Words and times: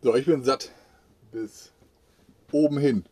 So, 0.00 0.14
ich 0.14 0.24
bin 0.24 0.42
satt. 0.42 0.70
Bis 1.32 1.70
oben 2.50 2.78
hin. 2.78 3.04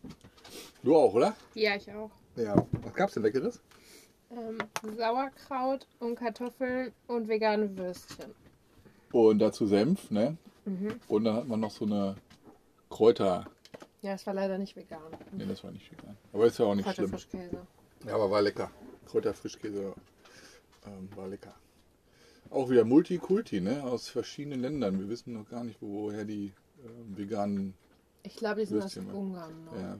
Du 0.82 0.96
auch, 0.96 1.12
oder? 1.12 1.36
Ja, 1.54 1.76
ich 1.76 1.92
auch. 1.92 2.10
Ja. 2.36 2.66
Was 2.82 2.94
gab's 2.94 3.12
denn 3.12 3.22
Leckeres? 3.22 3.60
Ähm, 4.30 4.56
Sauerkraut 4.96 5.86
und 6.00 6.14
Kartoffeln 6.14 6.92
und 7.06 7.28
vegane 7.28 7.76
Würstchen. 7.76 8.34
Und 9.12 9.40
dazu 9.40 9.66
Senf, 9.66 10.10
ne? 10.10 10.38
Und 11.08 11.24
dann 11.24 11.34
hat 11.34 11.48
man 11.48 11.60
noch 11.60 11.70
so 11.70 11.84
eine 11.84 12.16
Kräuter. 12.88 13.44
Ja, 14.00 14.14
es 14.14 14.26
war 14.26 14.32
leider 14.32 14.56
nicht 14.56 14.74
vegan. 14.74 15.02
Ne, 15.32 15.46
das 15.46 15.62
war 15.62 15.70
nicht 15.70 15.92
vegan. 15.92 16.16
Aber 16.32 16.46
ist 16.46 16.58
ja 16.58 16.64
auch 16.64 16.74
nicht 16.74 16.88
schlimm. 16.88 17.10
Kräuterfrischkäse. 17.10 17.66
Ja, 18.06 18.14
aber 18.14 18.30
war 18.30 18.40
lecker. 18.40 18.70
Kräuterfrischkäse 19.06 19.92
ähm, 20.86 21.08
war 21.14 21.28
lecker. 21.28 21.54
Auch 22.52 22.68
wieder 22.70 22.84
Multikulti, 22.84 23.60
ne? 23.60 23.82
Aus 23.84 24.08
verschiedenen 24.08 24.60
Ländern. 24.60 24.98
Wir 24.98 25.08
wissen 25.08 25.32
noch 25.32 25.48
gar 25.48 25.64
nicht, 25.64 25.78
woher 25.80 26.24
die 26.24 26.52
ähm, 26.84 27.16
veganen. 27.16 27.74
Ich 28.22 28.36
glaube, 28.36 28.60
die 28.60 28.66
sind 28.66 28.78
aus 28.78 28.84
Würstchen, 28.96 29.06
ne? 29.06 29.14
Ungarn 29.14 29.64
noch. 29.64 29.74
Ja, 29.74 29.98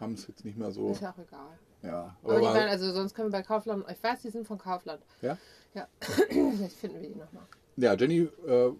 haben 0.00 0.14
es 0.14 0.26
jetzt 0.28 0.44
nicht 0.44 0.56
mehr 0.56 0.70
so. 0.70 0.90
Ist 0.90 1.00
ja 1.02 1.10
auch 1.12 1.18
egal. 1.18 1.58
Ja, 1.82 2.16
Aber 2.22 2.38
die 2.38 2.44
war- 2.44 2.54
waren, 2.54 2.68
also 2.68 2.92
sonst 2.92 3.14
können 3.14 3.28
wir 3.28 3.32
bei 3.38 3.42
Kaufland, 3.42 3.84
ich 3.90 4.02
weiß, 4.02 4.22
die 4.22 4.30
sind 4.30 4.46
von 4.46 4.58
Kaufland. 4.58 5.02
ja? 5.22 5.36
Ja, 5.74 5.88
vielleicht 6.00 6.76
finden 6.76 7.00
wir 7.02 7.08
die 7.10 7.14
nochmal. 7.18 7.44
ja, 7.76 7.94
Jenny 7.94 8.28
äh, 8.46 8.70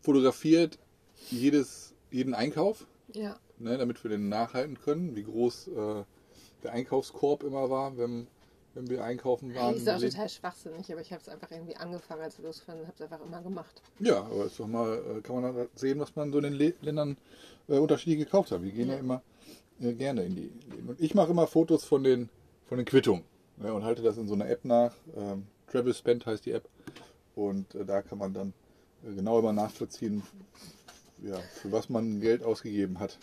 fotografiert 0.00 0.78
jedes, 1.30 1.94
jeden 2.10 2.34
Einkauf, 2.34 2.86
Ja, 3.12 3.38
ne, 3.58 3.78
damit 3.78 4.02
wir 4.02 4.10
den 4.10 4.28
nachhalten 4.28 4.78
können, 4.80 5.14
wie 5.14 5.22
groß 5.22 5.68
äh, 5.68 6.04
der 6.64 6.72
Einkaufskorb 6.72 7.44
immer 7.44 7.70
war, 7.70 7.96
wenn, 7.96 8.26
wenn 8.74 8.88
wir 8.88 9.04
einkaufen 9.04 9.54
waren. 9.54 9.76
ist 9.76 9.88
auch 9.88 10.00
total 10.00 10.28
schwachsinnig, 10.28 10.90
aber 10.92 11.00
ich 11.00 11.12
habe 11.12 11.22
es 11.22 11.28
einfach 11.28 11.50
irgendwie 11.50 11.76
angefangen, 11.76 12.22
als 12.22 12.38
wir 12.38 12.44
losgefahren 12.46 12.80
sind, 12.80 12.88
habe 12.88 12.96
es 13.04 13.12
einfach 13.12 13.24
immer 13.26 13.42
gemacht. 13.42 13.82
Ja, 14.00 14.18
aber 14.24 14.46
ist 14.46 14.58
doch 14.58 14.66
mal, 14.66 14.98
äh, 15.18 15.20
kann 15.20 15.40
man 15.40 15.68
sehen, 15.74 15.98
was 16.00 16.14
man 16.16 16.32
so 16.32 16.38
in 16.38 16.44
den 16.44 16.52
Le 16.54 16.74
Ländern 16.82 17.16
äh, 17.68 17.78
unterschiedlich 17.78 18.24
gekauft 18.24 18.50
hat. 18.50 18.62
Wir 18.62 18.72
gehen 18.72 18.88
ja, 18.88 18.94
Ja. 18.94 19.00
immer 19.00 19.22
äh, 19.80 19.92
gerne 19.92 20.24
in 20.24 20.34
die 20.34 20.42
Läden. 20.70 20.88
Und 20.88 21.00
ich 21.00 21.14
mache 21.14 21.30
immer 21.30 21.46
Fotos 21.46 21.84
von 21.84 22.02
den, 22.04 22.28
von 22.66 22.78
den 22.78 22.84
Quittungen 22.86 23.24
ne, 23.56 23.72
und 23.72 23.84
halte 23.84 24.02
das 24.02 24.16
in 24.18 24.26
so 24.28 24.34
einer 24.34 24.48
App 24.48 24.64
nach. 24.64 24.94
Ähm, 25.16 25.46
Travel 25.70 25.94
Spend 25.94 26.26
heißt 26.26 26.44
die 26.46 26.52
App. 26.52 26.68
Und 27.34 27.74
äh, 27.74 27.84
da 27.84 28.02
kann 28.02 28.18
man 28.18 28.32
dann 28.32 28.52
äh, 29.04 29.14
genau 29.14 29.38
immer 29.38 29.52
nachvollziehen, 29.52 30.22
ja, 31.22 31.36
für 31.60 31.72
was 31.72 31.88
man 31.88 32.20
Geld 32.20 32.42
ausgegeben 32.42 32.98
hat. 33.00 33.18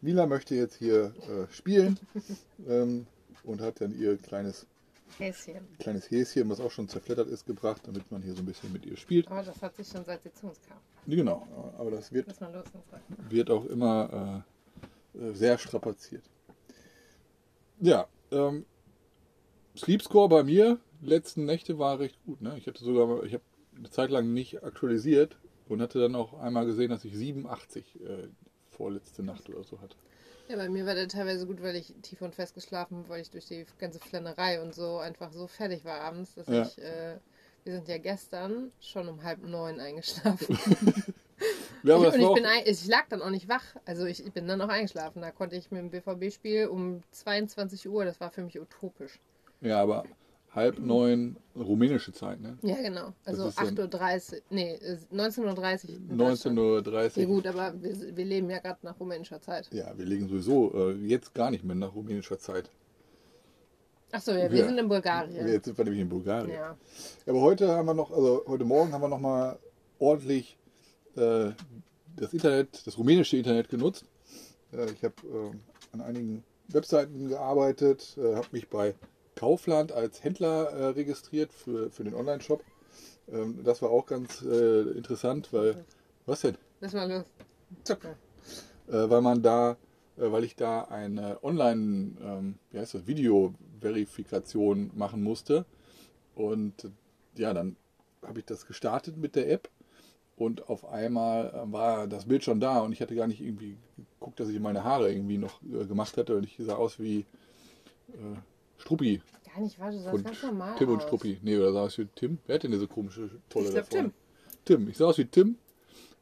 Mila 0.00 0.26
möchte 0.26 0.54
jetzt 0.56 0.74
hier 0.76 1.12
äh, 1.28 1.52
spielen 1.52 1.96
ähm, 2.68 3.06
und 3.44 3.60
hat 3.60 3.80
dann 3.80 3.96
ihr 3.96 4.16
kleines, 4.16 4.66
Häschen. 5.18 5.66
kleines 5.78 6.10
Häschen, 6.10 6.48
was 6.48 6.60
auch 6.60 6.70
schon 6.70 6.88
zerfleddert 6.88 7.28
ist, 7.28 7.46
gebracht, 7.46 7.82
damit 7.84 8.10
man 8.10 8.22
hier 8.22 8.34
so 8.34 8.40
ein 8.40 8.46
bisschen 8.46 8.72
mit 8.72 8.86
ihr 8.86 8.96
spielt. 8.96 9.28
Aber 9.28 9.42
das 9.42 9.60
hat 9.62 9.76
sich 9.76 9.88
schon 9.88 10.04
seit 10.04 10.22
sie 10.22 10.32
zu 10.32 10.46
uns 10.46 10.60
kam. 10.68 10.78
Genau, 11.06 11.74
aber 11.78 11.90
das 11.90 12.12
wird 12.12 12.28
wird 13.28 13.50
auch 13.50 13.64
immer 13.66 14.44
äh, 15.14 15.18
äh, 15.18 15.34
sehr 15.34 15.58
strapaziert. 15.58 16.24
Ja, 17.80 18.06
ähm, 18.30 18.64
Sleep 19.76 20.02
Score 20.02 20.28
bei 20.28 20.42
mir 20.42 20.78
letzten 21.00 21.44
Nächte 21.44 21.78
war 21.78 21.98
recht 21.98 22.22
gut. 22.24 22.40
Ne? 22.40 22.56
Ich 22.56 22.66
hatte 22.66 22.84
sogar, 22.84 23.24
ich 23.24 23.34
habe 23.34 23.44
eine 23.76 23.90
Zeit 23.90 24.10
lang 24.10 24.32
nicht 24.32 24.62
aktualisiert 24.62 25.36
und 25.68 25.80
hatte 25.80 25.98
dann 25.98 26.14
auch 26.14 26.38
einmal 26.38 26.66
gesehen, 26.66 26.90
dass 26.90 27.04
ich 27.04 27.16
87 27.16 28.00
äh, 28.00 28.28
vorletzte 28.70 29.22
Nacht 29.22 29.48
oder 29.48 29.64
so 29.64 29.80
hatte. 29.80 29.96
Ja, 30.52 30.58
bei 30.58 30.68
mir 30.68 30.84
war 30.84 30.94
der 30.94 31.08
teilweise 31.08 31.46
gut, 31.46 31.62
weil 31.62 31.76
ich 31.76 31.94
tief 32.02 32.20
und 32.20 32.34
fest 32.34 32.54
geschlafen 32.54 32.98
habe, 32.98 33.08
weil 33.08 33.22
ich 33.22 33.30
durch 33.30 33.46
die 33.46 33.64
ganze 33.78 33.98
Flennerei 34.00 34.60
und 34.60 34.74
so 34.74 34.98
einfach 34.98 35.32
so 35.32 35.46
fertig 35.46 35.82
war 35.86 36.02
abends, 36.02 36.34
dass 36.34 36.46
Ja. 36.46 36.60
ich, 36.62 36.76
äh, 36.76 37.16
wir 37.64 37.72
sind 37.72 37.88
ja 37.88 37.96
gestern 37.96 38.70
schon 38.78 39.08
um 39.08 39.22
halb 39.22 39.42
neun 39.42 39.80
eingeschlafen. 39.80 40.58
Ja, 41.84 41.96
ich, 42.14 42.24
auch, 42.24 42.34
bin 42.34 42.46
ich 42.64 42.86
lag 42.86 43.08
dann 43.08 43.22
auch 43.22 43.30
nicht 43.30 43.48
wach. 43.48 43.64
Also 43.86 44.04
ich, 44.04 44.24
ich 44.24 44.32
bin 44.32 44.46
dann 44.46 44.60
auch 44.60 44.68
eingeschlafen. 44.68 45.22
Da 45.22 45.32
konnte 45.32 45.56
ich 45.56 45.72
mit 45.72 45.80
dem 45.80 45.90
BVB-Spiel 45.90 46.68
um 46.68 47.02
22 47.10 47.88
Uhr, 47.88 48.04
das 48.04 48.20
war 48.20 48.30
für 48.30 48.42
mich 48.42 48.60
utopisch. 48.60 49.18
ja, 49.62 49.80
aber 49.82 50.04
halb 50.54 50.78
neun 50.78 51.36
rumänische 51.56 52.12
Zeit, 52.12 52.40
ne? 52.40 52.58
Ja, 52.62 52.76
genau. 52.76 53.12
Also 53.24 53.48
ist 53.48 53.58
dann- 53.58 53.68
8.30 53.76 54.32
Uhr, 54.34 54.40
nee, 54.50 54.74
äh, 54.74 54.98
19.30 55.10 55.88
Uhr. 55.88 55.94
in 56.10 56.16
19.30 56.16 57.16
Ja 57.22 57.26
Uhr. 57.28 57.34
gut, 57.36 57.46
aber 57.46 57.74
wir, 57.82 58.16
wir 58.16 58.24
leben 58.24 58.50
ja 58.50 58.58
gerade 58.58 58.78
nach 58.82 58.98
rumänischer 59.00 59.40
Zeit. 59.40 59.68
Ja, 59.72 59.96
wir 59.96 60.04
legen 60.04 60.28
sowieso 60.28 60.90
äh, 60.90 60.92
jetzt 61.06 61.34
gar 61.34 61.50
nicht 61.50 61.64
mehr 61.64 61.76
nach 61.76 61.94
rumänischer 61.94 62.38
Zeit. 62.38 62.70
Achso, 64.10 64.32
ja, 64.32 64.50
wir 64.50 64.58
Ja. 64.58 64.66
sind 64.66 64.76
in 64.78 64.88
Bulgarien. 64.88 65.48
Jetzt 65.48 65.64
sind 65.64 65.78
wir 65.78 65.84
nämlich 65.84 66.02
in 66.02 66.08
Bulgarien. 66.10 66.50
Ja. 66.50 66.76
Ja, 67.24 67.32
aber 67.32 67.40
heute 67.40 67.68
haben 67.68 67.86
wir 67.86 67.94
noch, 67.94 68.10
also 68.10 68.44
heute 68.46 68.64
Morgen 68.66 68.92
haben 68.92 69.00
wir 69.00 69.08
noch 69.08 69.20
mal 69.20 69.58
ordentlich 69.98 70.58
äh, 71.16 71.50
das 72.16 72.32
Internet, 72.34 72.86
das 72.86 72.98
rumänische 72.98 73.38
Internet 73.38 73.70
genutzt. 73.70 74.04
Äh, 74.72 74.90
ich 74.90 75.02
habe 75.02 75.14
äh, 75.24 75.94
an 75.94 76.02
einigen 76.02 76.44
Webseiten 76.68 77.28
gearbeitet, 77.30 78.18
äh, 78.18 78.34
habe 78.34 78.48
mich 78.52 78.68
bei 78.68 78.94
Kaufland 79.34 79.92
als 79.92 80.22
Händler 80.22 80.70
äh, 80.70 80.86
registriert 80.86 81.52
für, 81.52 81.90
für 81.90 82.04
den 82.04 82.14
Online-Shop. 82.14 82.62
Ähm, 83.30 83.62
das 83.64 83.82
war 83.82 83.90
auch 83.90 84.06
ganz 84.06 84.42
äh, 84.42 84.82
interessant, 84.90 85.52
weil 85.52 85.84
was 86.26 86.42
denn? 86.42 86.56
Lass 86.80 86.92
mal 86.92 87.10
los. 87.10 87.24
Zack. 87.84 88.04
Äh, 88.88 89.10
weil 89.10 89.20
man 89.20 89.42
da, 89.42 89.72
äh, 90.16 90.30
weil 90.30 90.44
ich 90.44 90.56
da 90.56 90.82
eine 90.82 91.42
Online, 91.42 92.16
ähm, 92.22 92.58
wie 92.70 92.78
heißt 92.78 92.94
das, 92.94 93.06
Video-Verifikation 93.06 94.90
machen 94.94 95.22
musste. 95.22 95.64
Und 96.34 96.90
ja, 97.36 97.52
dann 97.54 97.76
habe 98.22 98.40
ich 98.40 98.44
das 98.44 98.66
gestartet 98.66 99.16
mit 99.16 99.36
der 99.36 99.50
App 99.50 99.68
und 100.36 100.68
auf 100.68 100.84
einmal 100.86 101.48
äh, 101.50 101.72
war 101.72 102.06
das 102.06 102.26
Bild 102.26 102.44
schon 102.44 102.60
da 102.60 102.80
und 102.80 102.92
ich 102.92 103.00
hatte 103.00 103.14
gar 103.14 103.26
nicht 103.26 103.40
irgendwie 103.40 103.76
geguckt, 103.96 104.40
dass 104.40 104.48
ich 104.48 104.60
meine 104.60 104.84
Haare 104.84 105.10
irgendwie 105.12 105.38
noch 105.38 105.60
äh, 105.62 105.84
gemacht 105.84 106.16
hatte 106.16 106.36
und 106.36 106.44
ich 106.44 106.56
sah 106.58 106.74
aus 106.74 106.98
wie 106.98 107.20
äh, 108.10 108.36
Struppi 108.82 109.22
Gar 109.54 109.62
nicht, 109.62 109.78
warte, 109.78 109.96
du 109.96 110.02
sahst 110.02 110.14
und 110.14 110.24
ganz 110.24 110.42
normal 110.42 110.74
Tim 110.78 110.88
und 110.88 110.96
aus. 110.96 111.02
Struppi. 111.02 111.38
Nee, 111.42 111.58
oder 111.58 111.72
sah 111.72 111.82
aus 111.82 111.98
wie 111.98 112.06
Tim? 112.14 112.38
Wer 112.46 112.54
hat 112.54 112.62
denn 112.62 112.70
diese 112.72 112.88
komische 112.88 113.30
Tolle 113.48 113.66
Ich 113.66 113.72
glaub, 113.72 113.88
da 113.90 113.96
vorne? 113.96 114.12
Tim. 114.64 114.78
Tim. 114.78 114.88
Ich 114.88 114.96
sah 114.96 115.06
aus 115.06 115.18
wie 115.18 115.26
Tim 115.26 115.56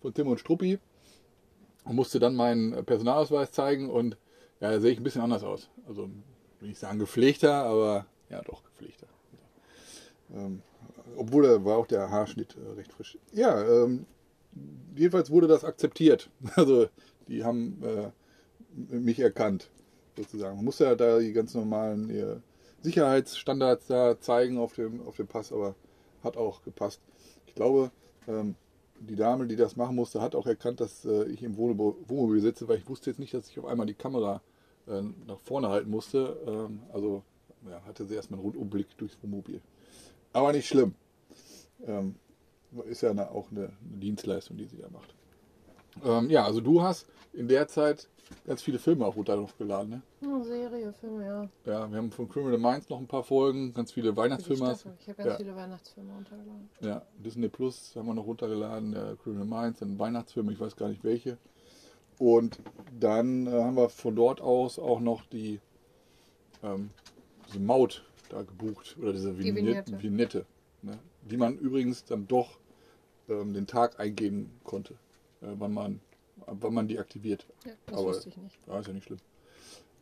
von 0.01 0.15
Tim 0.15 0.27
und 0.27 0.41
Struppi 0.41 0.79
und 1.85 1.97
musste 1.97 2.19
dann 2.19 2.35
meinen 2.35 2.85
Personalausweis 2.85 3.53
zeigen 3.53 3.89
und 3.89 4.17
ja, 4.61 4.71
da 4.71 4.81
sehe 4.81 4.93
ich 4.93 4.99
ein 4.99 5.05
bisschen 5.05 5.23
anders 5.23 5.45
aus. 5.45 5.71
Also 5.87 6.11
will 6.61 6.71
ich 6.71 6.79
sagen 6.79 6.99
gepflegter, 6.99 7.55
aber 7.55 8.07
ja 8.29 8.43
doch 8.43 8.63
gepflegter. 8.65 9.07
Ähm, 10.35 10.63
obwohl 11.17 11.45
da 11.45 11.65
war 11.65 11.77
auch 11.79 11.87
der 11.87 12.11
Haarschnitt 12.11 12.57
äh, 12.57 12.73
recht 12.77 12.93
frisch. 12.93 13.19
Ja, 13.33 13.63
ähm, 13.63 14.07
jedenfalls 14.97 15.31
wurde 15.31 15.47
das 15.47 15.65
akzeptiert. 15.65 16.31
Also 16.57 16.89
die 17.29 17.45
haben 17.45 17.83
äh, 17.85 18.11
mich 18.97 19.21
erkannt, 19.21 19.71
sozusagen. 20.17 20.57
Man 20.57 20.65
musste 20.65 20.85
ja 20.85 20.95
da 20.95 21.19
die 21.21 21.33
ganz 21.33 21.55
normalen 21.55 22.11
Sicherheitsstandards 22.83 23.87
da 23.87 24.21
zeigen 24.21 24.59
auf 24.59 24.75
dem, 24.75 25.07
auf 25.07 25.17
dem 25.17 25.27
Pass, 25.27 25.53
aber 25.53 25.75
hat 26.23 26.37
auch 26.37 26.63
gepasst. 26.63 27.01
Ich 27.47 27.55
glaube, 27.55 27.91
ähm, 28.29 28.55
die 29.01 29.17
Dame, 29.17 29.47
die 29.47 29.57
das 29.57 29.77
machen 29.77 29.97
musste, 29.97 30.21
hat 30.21 30.35
auch 30.35 30.47
erkannt, 30.47 30.81
dass 30.81 31.05
äh, 31.05 31.25
ich 31.25 31.43
im 31.43 31.57
Wohnmobil, 31.57 32.09
Wohnmobil 32.09 32.41
sitze, 32.41 32.69
weil 32.69 32.79
ich 32.79 32.89
wusste 32.89 33.11
jetzt 33.11 33.19
nicht, 33.19 33.33
dass 33.35 33.49
ich 33.49 33.59
auf 33.59 33.65
einmal 33.65 33.87
die 33.87 33.95
Kamera 33.95 34.43
äh, 34.87 35.03
nach 35.27 35.41
vorne 35.41 35.69
halten 35.69 35.91
musste. 35.91 36.37
Ähm, 36.47 36.81
also 36.93 37.23
ja, 37.69 37.83
hatte 37.85 38.05
sie 38.07 38.15
erstmal 38.15 38.41
einen 38.41 38.47
Rundumblick 38.47 38.97
durchs 38.99 39.19
Wohnmobil. 39.23 39.61
Aber 40.33 40.53
nicht 40.53 40.69
schlimm. 40.69 40.95
Ähm, 41.87 42.15
ist 42.87 43.03
ja 43.03 43.11
eine, 43.11 43.31
auch 43.31 43.51
eine, 43.51 43.73
eine 43.89 43.99
Dienstleistung, 43.99 44.57
die 44.57 44.67
sie 44.67 44.79
da 44.79 44.89
macht. 44.91 45.15
Ähm, 46.05 46.31
ja, 46.31 46.45
also 46.45 46.61
du 46.61 46.83
hast 46.83 47.07
in 47.33 47.49
der 47.49 47.69
Zeit 47.69 48.09
ganz 48.47 48.63
viele 48.63 48.79
Filme 48.79 49.05
auch 49.07 49.17
runtergeladen. 49.17 49.91
Ne? 49.91 50.03
Oh, 50.27 50.43
Serie, 50.43 50.93
Filme, 50.93 51.27
ja. 51.27 51.49
Ja, 51.65 51.91
wir 51.91 51.99
haben 51.99 52.13
von 52.13 52.29
Criminal 52.29 52.59
Minds 52.59 52.89
noch 52.89 52.99
ein 52.99 53.07
paar 53.09 53.25
Folgen, 53.25 53.73
ganz 53.75 53.93
viele 53.93 54.17
Weihnachtsfilme. 54.17 54.77
Ich 55.01 55.09
habe 55.09 55.17
ganz 55.17 55.27
Ja. 55.27 55.37
viele 55.37 55.57
Weihnachtsfilme 55.57 56.13
runtergeladen. 56.13 56.71
Ja, 56.81 57.03
Disney 57.19 57.49
Plus 57.49 57.95
haben 57.97 58.07
wir 58.07 58.15
noch 58.15 58.27
runtergeladen, 58.27 58.93
der 58.93 59.17
Criminal 59.17 59.47
Minds, 59.47 59.83
ein 59.83 59.99
Weihnachtsfilm, 59.99 60.49
ich 60.51 60.61
weiß 60.61 60.77
gar 60.77 60.89
nicht 60.89 61.03
welche. 61.03 61.39
Und 62.19 62.59
dann 62.99 63.47
äh, 63.47 63.51
haben 63.51 63.77
wir 63.77 63.89
von 63.89 64.15
dort 64.15 64.41
aus 64.41 64.79
auch 64.79 65.01
noch 65.01 65.25
die 65.27 65.59
ähm, 66.63 66.91
diese 67.49 67.61
Maut 67.61 68.05
da 68.29 68.43
gebucht 68.43 68.97
oder 69.01 69.13
diese 69.13 69.33
Die 69.33 69.55
Vignette, 69.55 70.03
Vignette. 70.03 70.47
Ne? 70.83 70.99
die 71.23 71.37
man 71.37 71.59
übrigens 71.59 72.05
dann 72.05 72.27
doch 72.29 72.59
ähm, 73.29 73.53
den 73.55 73.67
Tag 73.67 73.99
eingeben 74.01 74.51
konnte, 74.65 74.95
äh, 74.95 74.97
wann 75.41 75.73
man 75.73 76.01
wann 76.47 76.75
man 76.75 76.89
die 76.89 76.99
aktiviert. 76.99 77.47
Ja, 77.65 77.73
das 77.87 77.99
Aber- 77.99 78.09
wusste 78.09 78.29
ich 78.29 78.37
nicht. 78.37 78.59
Ja, 78.67 78.79
ist 78.79 78.87
ja 78.87 78.93
nicht 78.93 79.05
schlimm. 79.05 79.19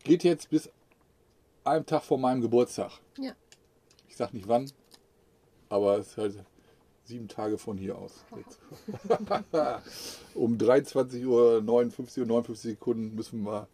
Geht 0.04 0.24
jetzt 0.24 0.50
bis 0.50 0.70
einen 1.64 1.84
Tag 1.86 2.02
vor 2.04 2.18
meinem 2.18 2.40
Geburtstag. 2.40 2.92
Ja. 3.18 3.32
Ich 4.08 4.16
sag 4.16 4.32
nicht 4.32 4.48
wann, 4.48 4.70
aber 5.68 5.98
es 5.98 6.08
ist 6.08 6.16
halt 6.16 6.44
sieben 7.04 7.28
Tage 7.28 7.58
von 7.58 7.76
hier 7.76 7.96
aus. 7.98 8.24
Jetzt. 8.36 8.60
um 10.34 10.58
23 10.58 11.24
Uhr 11.26 11.60
59 11.62 12.22
und 12.22 12.28
59 12.28 12.70
Sekunden 12.72 13.14
müssen 13.14 13.42
wir 13.44 13.66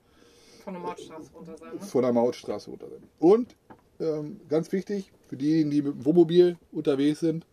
Von 0.62 0.74
der 0.74 0.82
Mautstraße 0.82 1.30
runter 1.32 1.58
sein, 1.58 1.74
ne? 1.74 1.80
von 1.80 2.02
der 2.02 2.12
Mautstraße 2.12 2.70
runter 2.70 2.88
sein. 2.90 3.02
Und 3.18 3.56
ähm, 4.00 4.40
ganz 4.48 4.72
wichtig, 4.72 5.12
für 5.28 5.36
diejenigen, 5.36 5.70
die 5.70 5.82
mit 5.82 5.94
dem 5.94 6.04
Wohnmobil 6.04 6.56
unterwegs 6.72 7.20
sind, 7.20 7.46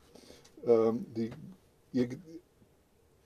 ähm, 0.65 1.05
die, 1.15 1.31
ihr, 1.93 2.09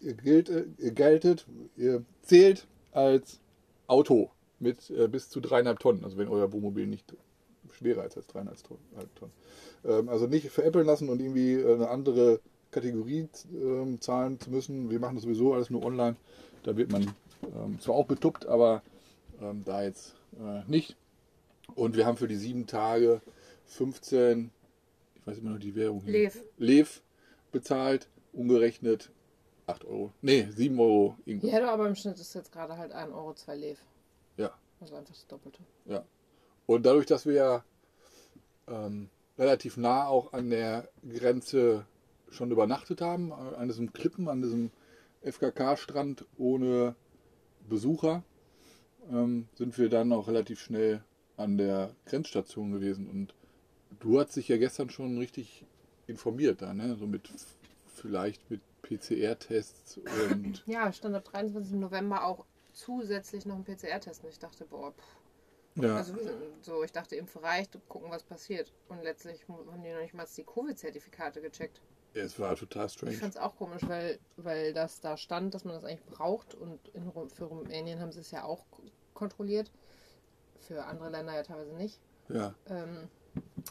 ihr, 0.06 0.14
gilt, 0.14 0.50
ihr 0.78 0.92
geltet, 0.92 1.46
ihr 1.76 2.04
zählt 2.22 2.68
als 2.92 3.40
Auto 3.88 4.30
mit 4.60 4.90
äh, 4.90 5.08
bis 5.08 5.30
zu 5.30 5.42
dreieinhalb 5.42 5.80
Tonnen. 5.80 6.04
Also 6.04 6.18
wenn 6.18 6.28
euer 6.28 6.52
Wohnmobil 6.52 6.88
nicht 6.88 7.14
schwerer 7.78 8.06
ist 8.06 8.18
als 8.18 8.28
dreieinhalb 8.28 8.58
Tonnen. 9.16 9.34
Ähm, 9.84 10.10
also 10.10 10.28
nicht 10.28 10.50
veräppeln 10.50 10.86
lassen 10.86 11.10
und 11.10 11.20
irgendwie 11.20 11.64
eine 11.64 11.90
andere 11.90 12.40
Kategorie 12.72 13.28
ähm, 13.54 14.00
zahlen 14.02 14.40
zu 14.40 14.50
müssen. 14.50 14.90
Wir 14.90 15.00
machen 15.00 15.16
das 15.16 15.24
sowieso 15.24 15.54
alles 15.54 15.70
nur 15.70 15.84
online. 15.84 16.16
Da 16.64 16.78
wird 16.78 16.92
man 16.92 17.14
ähm, 17.44 17.80
zwar 17.80 17.96
auch 17.96 18.06
betuppt, 18.06 18.46
aber 18.46 18.82
ähm, 19.42 19.64
da 19.66 19.84
jetzt 19.84 20.16
äh, 20.40 20.70
nicht. 20.70 20.96
Und 21.74 21.96
wir 21.96 22.06
haben 22.06 22.18
für 22.18 22.28
die 22.28 22.36
sieben 22.36 22.68
Tage 22.68 23.22
15, 23.68 24.52
ich 25.16 25.28
weiß 25.28 25.40
immer 25.40 25.52
noch 25.52 25.60
die 25.60 25.76
Währung 25.76 26.02
hier. 26.04 26.14
Lev. 26.14 26.40
Lev 26.58 27.02
bezahlt, 27.52 28.08
umgerechnet 28.34 29.10
8 29.68 29.86
Euro. 29.86 30.12
Nee, 30.22 30.48
7 30.52 30.80
Euro 30.80 31.18
irgendwas. 31.26 31.52
Ja, 31.52 31.72
aber 31.72 31.88
im 31.88 31.96
Schnitt 31.96 32.20
ist 32.20 32.34
jetzt 32.34 32.52
gerade 32.52 32.78
halt 32.78 32.92
1 32.92 33.12
Euro 33.14 33.34
2 33.34 33.56
Lev. 33.56 33.80
Ja. 34.38 34.52
Also 34.80 34.96
einfach 34.96 35.14
das 35.14 35.28
Doppelte. 35.28 35.60
Ja. 35.86 36.04
Und 36.66 36.86
dadurch, 36.86 37.06
dass 37.06 37.26
wir 37.26 37.34
ja 37.34 37.64
ähm, 38.68 39.10
relativ 39.38 39.78
nah 39.78 40.08
auch 40.08 40.34
an 40.34 40.50
der 40.50 40.90
Grenze 41.08 41.86
schon 42.30 42.52
übernachtet 42.52 43.02
haben, 43.02 43.32
an 43.32 43.68
diesem 43.68 43.94
Klippen, 43.94 44.28
an 44.28 44.42
diesem 44.42 44.72
FKK-Strand 45.22 46.26
ohne 46.38 46.96
Besucher, 47.68 48.24
ähm, 49.10 49.48
sind 49.56 49.78
wir 49.78 49.90
dann 49.90 50.12
auch 50.12 50.28
relativ 50.28 50.60
schnell 50.60 51.04
an 51.38 51.58
der 51.58 51.92
Grenzstation 52.06 52.72
gewesen. 52.72 53.10
Und 53.10 53.34
du 54.00 54.20
hast 54.20 54.36
dich 54.36 54.48
ja 54.48 54.58
gestern 54.58 54.90
schon 54.90 55.18
richtig 55.18 55.66
informiert 56.08 56.62
da, 56.62 56.74
ne? 56.74 56.96
So 56.96 57.08
mit 57.08 57.30
vielleicht 57.96 58.50
mit 58.50 58.62
PCR-Tests 58.88 59.98
und. 59.98 60.64
Ja, 60.68 60.92
stand 60.92 61.16
ab 61.16 61.26
23. 61.26 61.74
November 61.74 62.26
auch 62.26 62.46
zusätzlich 62.74 63.46
noch 63.46 63.56
ein 63.56 63.64
PCR-Test. 63.64 64.24
Und 64.24 64.30
ich 64.30 64.40
dachte, 64.40 64.66
boah, 64.66 64.92
pff. 64.92 65.84
Ja. 65.84 65.98
Also 65.98 66.16
so, 66.62 66.84
ich 66.84 66.92
dachte, 66.94 67.18
Impf 67.18 67.36
reicht, 67.42 67.78
gucken, 67.90 68.10
was 68.10 68.24
passiert. 68.24 68.72
Und 68.88 69.04
letztlich 69.04 69.46
haben 69.50 69.84
die 69.84 69.92
noch 69.92 70.02
nicht 70.02 70.14
mal 70.14 70.26
die 70.26 70.44
Covid-Zertifikate 70.44 71.42
gecheckt. 71.42 71.82
Ja, 72.14 72.24
es 72.24 72.40
war 72.40 72.56
total 72.56 72.88
strange. 72.88 73.14
Ich 73.14 73.20
fand 73.20 73.36
es 73.36 73.42
auch 73.42 73.58
komisch, 73.58 73.82
weil, 73.88 74.20
weil 74.38 74.74
das 74.74 75.02
da 75.02 75.18
stand, 75.18 75.54
dass 75.54 75.66
man 75.66 75.76
das 75.76 75.84
eigentlich 75.84 76.06
braucht. 76.06 76.56
Und 76.56 76.80
in, 76.94 77.12
für 77.30 77.46
Rumänien 77.46 78.00
haben 78.00 78.14
sie 78.14 78.22
es 78.22 78.32
ja 78.32 78.46
auch 78.46 78.66
kontrolliert. 79.14 79.70
Für 80.62 80.86
andere 80.86 81.10
Länder 81.10 81.34
ja 81.34 81.44
teilweise 81.44 81.74
nicht. 81.74 82.00
Ja. 82.30 82.56
Ähm, 82.70 83.10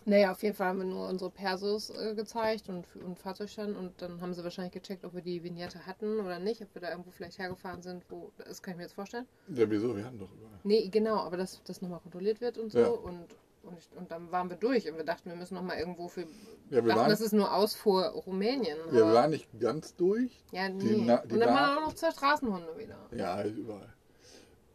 naja, 0.07 0.33
auf 0.33 0.43
jeden 0.43 0.55
Fall 0.55 0.69
haben 0.69 0.79
wir 0.79 0.85
nur 0.87 1.09
unsere 1.09 1.31
Persos 1.31 1.91
äh, 1.91 2.15
gezeigt 2.15 2.69
und, 2.69 2.85
und 3.05 3.19
Fahrzeugstand 3.19 3.77
und 3.77 4.01
dann 4.03 4.21
haben 4.21 4.35
sie 4.35 4.43
wahrscheinlich 4.45 4.73
gecheckt, 4.75 5.05
ob 5.05 5.15
wir 5.15 5.23
die 5.23 5.43
Vignette 5.43 5.87
hatten 5.87 6.21
oder 6.21 6.39
nicht, 6.39 6.61
ob 6.63 6.75
wir 6.75 6.83
da 6.83 6.91
irgendwo 6.91 7.11
vielleicht 7.11 7.39
hergefahren 7.39 7.81
sind, 7.83 8.05
wo, 8.11 8.31
das 8.39 8.63
kann 8.63 8.73
ich 8.73 8.77
mir 8.79 8.83
jetzt 8.85 8.95
vorstellen. 8.95 9.27
Ja, 9.49 9.69
wieso? 9.71 9.97
Wir 9.97 10.05
hatten 10.05 10.19
doch 10.19 10.31
überall. 10.33 10.59
Nee, 10.65 10.89
genau, 10.89 11.17
aber 11.17 11.37
dass 11.37 11.63
das 11.65 11.81
nochmal 11.81 12.01
kontrolliert 12.01 12.41
wird 12.41 12.59
und 12.59 12.71
so 12.73 12.79
Ja. 12.81 12.89
und, 12.89 13.27
und, 13.63 13.79
ich, 13.79 13.89
und 13.97 14.11
dann 14.11 14.31
waren 14.31 14.51
wir 14.51 14.57
durch 14.57 14.91
und 14.91 14.97
wir 14.99 15.05
dachten, 15.05 15.31
wir 15.31 15.37
müssen 15.37 15.55
nochmal 15.55 15.79
irgendwo 15.79 16.09
für, 16.09 16.23
Ja, 16.23 16.27
wir 16.71 16.83
dachten, 16.83 16.99
waren, 17.01 17.09
das 17.11 17.21
ist 17.23 17.33
nur 17.33 17.55
Ausfuhr 17.55 18.03
Rumänien. 18.09 18.77
ja, 18.89 18.93
wir 18.93 19.13
waren 19.15 19.31
nicht 19.31 19.49
ganz 19.59 19.95
durch. 19.97 20.31
ja, 20.53 20.69
die 20.69 20.85
nee. 20.87 21.03
Na- 21.07 21.25
die 21.25 21.33
und 21.35 21.41
dann 21.41 21.55
waren 21.55 21.79
auch 21.79 21.83
noch 21.89 21.95
zwei 21.95 22.11
Straßenhunde 22.11 22.77
wieder. 22.77 22.99
Ja, 23.17 23.43
überall. 23.47 23.93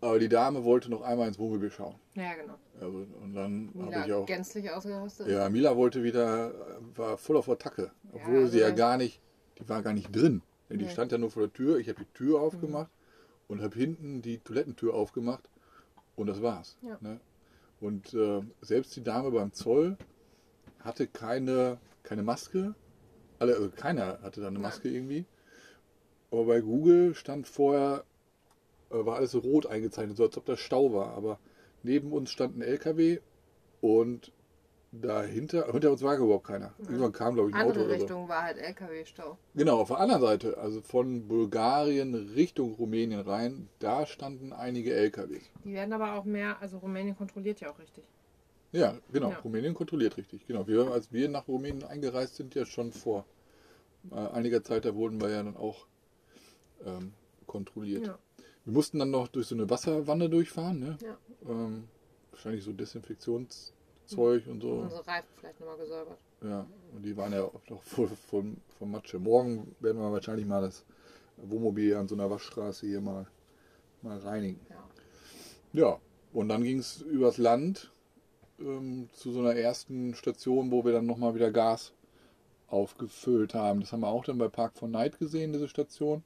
Aber 0.01 0.17
die 0.19 0.29
Dame 0.29 0.63
wollte 0.63 0.89
noch 0.89 1.01
einmal 1.01 1.27
ins 1.27 1.37
Wohnmobil 1.39 1.69
schauen. 1.69 1.95
Ja, 2.15 2.33
genau. 2.33 2.55
Also, 2.79 3.05
und 3.21 3.33
dann 3.33 3.71
habe 3.91 4.07
ich 4.07 4.13
auch. 4.13 4.25
gänzlich 4.25 4.71
ausgerastet. 4.71 5.27
Ja, 5.27 5.49
Mila 5.49 5.75
wollte 5.75 6.03
wieder, 6.03 6.53
war 6.95 7.17
voll 7.17 7.35
auf 7.35 7.49
Attacke. 7.49 7.91
Obwohl 8.13 8.37
also 8.37 8.47
sie 8.51 8.59
ja 8.59 8.69
gar 8.71 8.97
nicht, 8.97 9.21
die 9.59 9.67
war 9.67 9.81
gar 9.81 9.93
nicht 9.93 10.15
drin. 10.15 10.41
Die 10.69 10.77
Nee. 10.77 10.89
stand 10.89 11.11
ja 11.11 11.17
nur 11.17 11.31
vor 11.31 11.41
der 11.43 11.53
Tür. 11.53 11.79
Ich 11.79 11.89
habe 11.89 11.99
die 11.99 12.13
Tür 12.13 12.39
aufgemacht 12.41 12.91
und 13.47 13.61
habe 13.61 13.75
hinten 13.77 14.21
die 14.21 14.37
Toilettentür 14.37 14.93
aufgemacht 14.93 15.49
und 16.15 16.27
das 16.27 16.41
war's. 16.41 16.77
Ja. 16.81 16.97
Ne? 17.01 17.19
Und 17.81 18.13
äh, 18.13 18.41
selbst 18.61 18.95
die 18.95 19.03
Dame 19.03 19.31
beim 19.31 19.51
Zoll 19.51 19.97
hatte 20.79 21.07
keine, 21.07 21.77
keine 22.03 22.23
Maske. 22.23 22.75
Alle, 23.39 23.55
also 23.55 23.69
keiner 23.69 24.19
hatte 24.21 24.41
da 24.41 24.47
eine. 24.47 24.59
Maske 24.59 24.89
irgendwie. 24.89 25.25
Aber 26.31 26.45
bei 26.45 26.61
Google 26.61 27.15
stand 27.15 27.47
vorher, 27.47 28.03
war 28.89 29.17
alles 29.17 29.31
so 29.31 29.39
rot 29.39 29.65
eingezeichnet, 29.65 30.17
so 30.17 30.23
als 30.23 30.37
ob 30.37 30.45
das 30.45 30.59
Stau 30.59 30.93
war. 30.93 31.13
Aber 31.13 31.39
neben 31.83 32.11
uns 32.11 32.31
stand 32.31 32.57
ein 32.57 32.61
LKW 32.61 33.19
und 33.81 34.31
dahinter, 34.91 35.71
hinter 35.71 35.91
uns 35.91 36.01
war 36.01 36.17
überhaupt 36.17 36.47
keiner. 36.47 36.73
Irgendwann 36.79 37.11
kam, 37.11 37.35
glaube 37.35 37.49
ich, 37.49 37.55
ein 37.55 37.61
Auto 37.61 37.69
Andere 37.71 37.85
oder 37.85 37.95
so. 37.95 38.01
Richtung 38.01 38.29
war 38.29 38.43
halt 38.43 38.57
LKW-Stau. 38.57 39.37
Genau, 39.55 39.79
auf 39.79 39.89
der 39.89 39.99
anderen 39.99 40.21
Seite, 40.21 40.57
also 40.57 40.81
von 40.81 41.27
Bulgarien 41.27 42.15
Richtung 42.15 42.73
Rumänien 42.73 43.21
rein, 43.21 43.69
da 43.79 44.05
standen 44.05 44.51
einige 44.51 44.93
LKWs. 44.93 45.43
Die 45.63 45.73
werden 45.73 45.93
aber 45.93 46.15
auch 46.15 46.25
mehr, 46.25 46.59
also 46.61 46.79
Rumänien 46.79 47.15
kontrolliert 47.15 47.59
ja 47.61 47.71
auch 47.71 47.79
richtig. 47.79 48.03
Ja, 48.71 48.95
genau, 49.11 49.31
Ja. 49.31 49.39
Rumänien 49.39 49.73
kontrolliert 49.73 50.17
richtig. 50.17 50.45
Genau, 50.47 50.67
wir, 50.67 50.91
als 50.91 51.11
wir 51.11 51.27
nach 51.29 51.47
Rumänien 51.47 51.83
eingereist 51.83 52.35
sind, 52.35 52.55
ja 52.55 52.65
schon 52.65 52.91
vor 52.91 53.25
äh, 54.11 54.15
einiger 54.15 54.63
Zeit, 54.63 54.85
da 54.85 54.95
wurden 54.95 55.21
wir 55.21 55.29
ja 55.29 55.43
dann 55.43 55.57
auch 55.57 55.87
ähm, 56.85 57.13
kontrolliert. 57.47 58.07
Ja. 58.07 58.19
Wir 58.69 58.75
mussten 58.75 58.99
dann 58.99 59.09
noch 59.09 59.27
durch 59.29 59.47
so 59.47 59.55
eine 59.55 59.67
Wasserwanne 59.67 60.29
durchfahren, 60.29 60.79
ne? 60.79 60.97
Ja. 61.01 61.17
Ähm, 61.49 61.87
wahrscheinlich 62.29 62.63
so 62.63 62.71
Desinfektionszeug 62.71 64.45
und 64.45 64.61
so. 64.61 64.73
Unsere 64.73 65.07
Reifen 65.07 65.27
vielleicht 65.37 65.59
nochmal 65.59 65.77
gesäubert. 65.77 66.19
Ja, 66.43 66.67
und 66.93 67.01
die 67.01 67.17
waren 67.17 67.33
ja 67.33 67.45
auch 67.45 67.67
noch 67.67 67.81
voll 67.81 68.09
von, 68.29 68.57
von 68.77 68.91
Matsche. 68.91 69.17
Morgen 69.17 69.75
werden 69.79 69.99
wir 69.99 70.11
wahrscheinlich 70.11 70.45
mal 70.45 70.61
das 70.61 70.85
Wohnmobil 71.37 71.95
an 71.95 72.07
so 72.07 72.13
einer 72.13 72.29
Waschstraße 72.29 72.85
hier 72.85 73.01
mal, 73.01 73.25
mal 74.03 74.19
reinigen. 74.19 74.59
Ja. 74.69 74.83
Ja, 75.73 75.99
und 76.31 76.49
dann 76.49 76.61
ging 76.61 76.77
es 76.77 77.01
übers 77.01 77.39
Land 77.39 77.91
ähm, 78.59 79.09
zu 79.13 79.31
so 79.31 79.39
einer 79.39 79.55
ersten 79.55 80.13
Station, 80.13 80.69
wo 80.69 80.85
wir 80.85 80.91
dann 80.91 81.07
nochmal 81.07 81.33
wieder 81.33 81.49
Gas 81.49 81.91
aufgefüllt 82.67 83.55
haben. 83.55 83.79
Das 83.79 83.93
haben 83.93 84.01
wir 84.01 84.09
auch 84.09 84.25
dann 84.25 84.37
bei 84.37 84.47
Park 84.47 84.77
von 84.77 84.91
Night 84.91 85.17
gesehen, 85.17 85.53
diese 85.53 85.67
Station. 85.67 86.23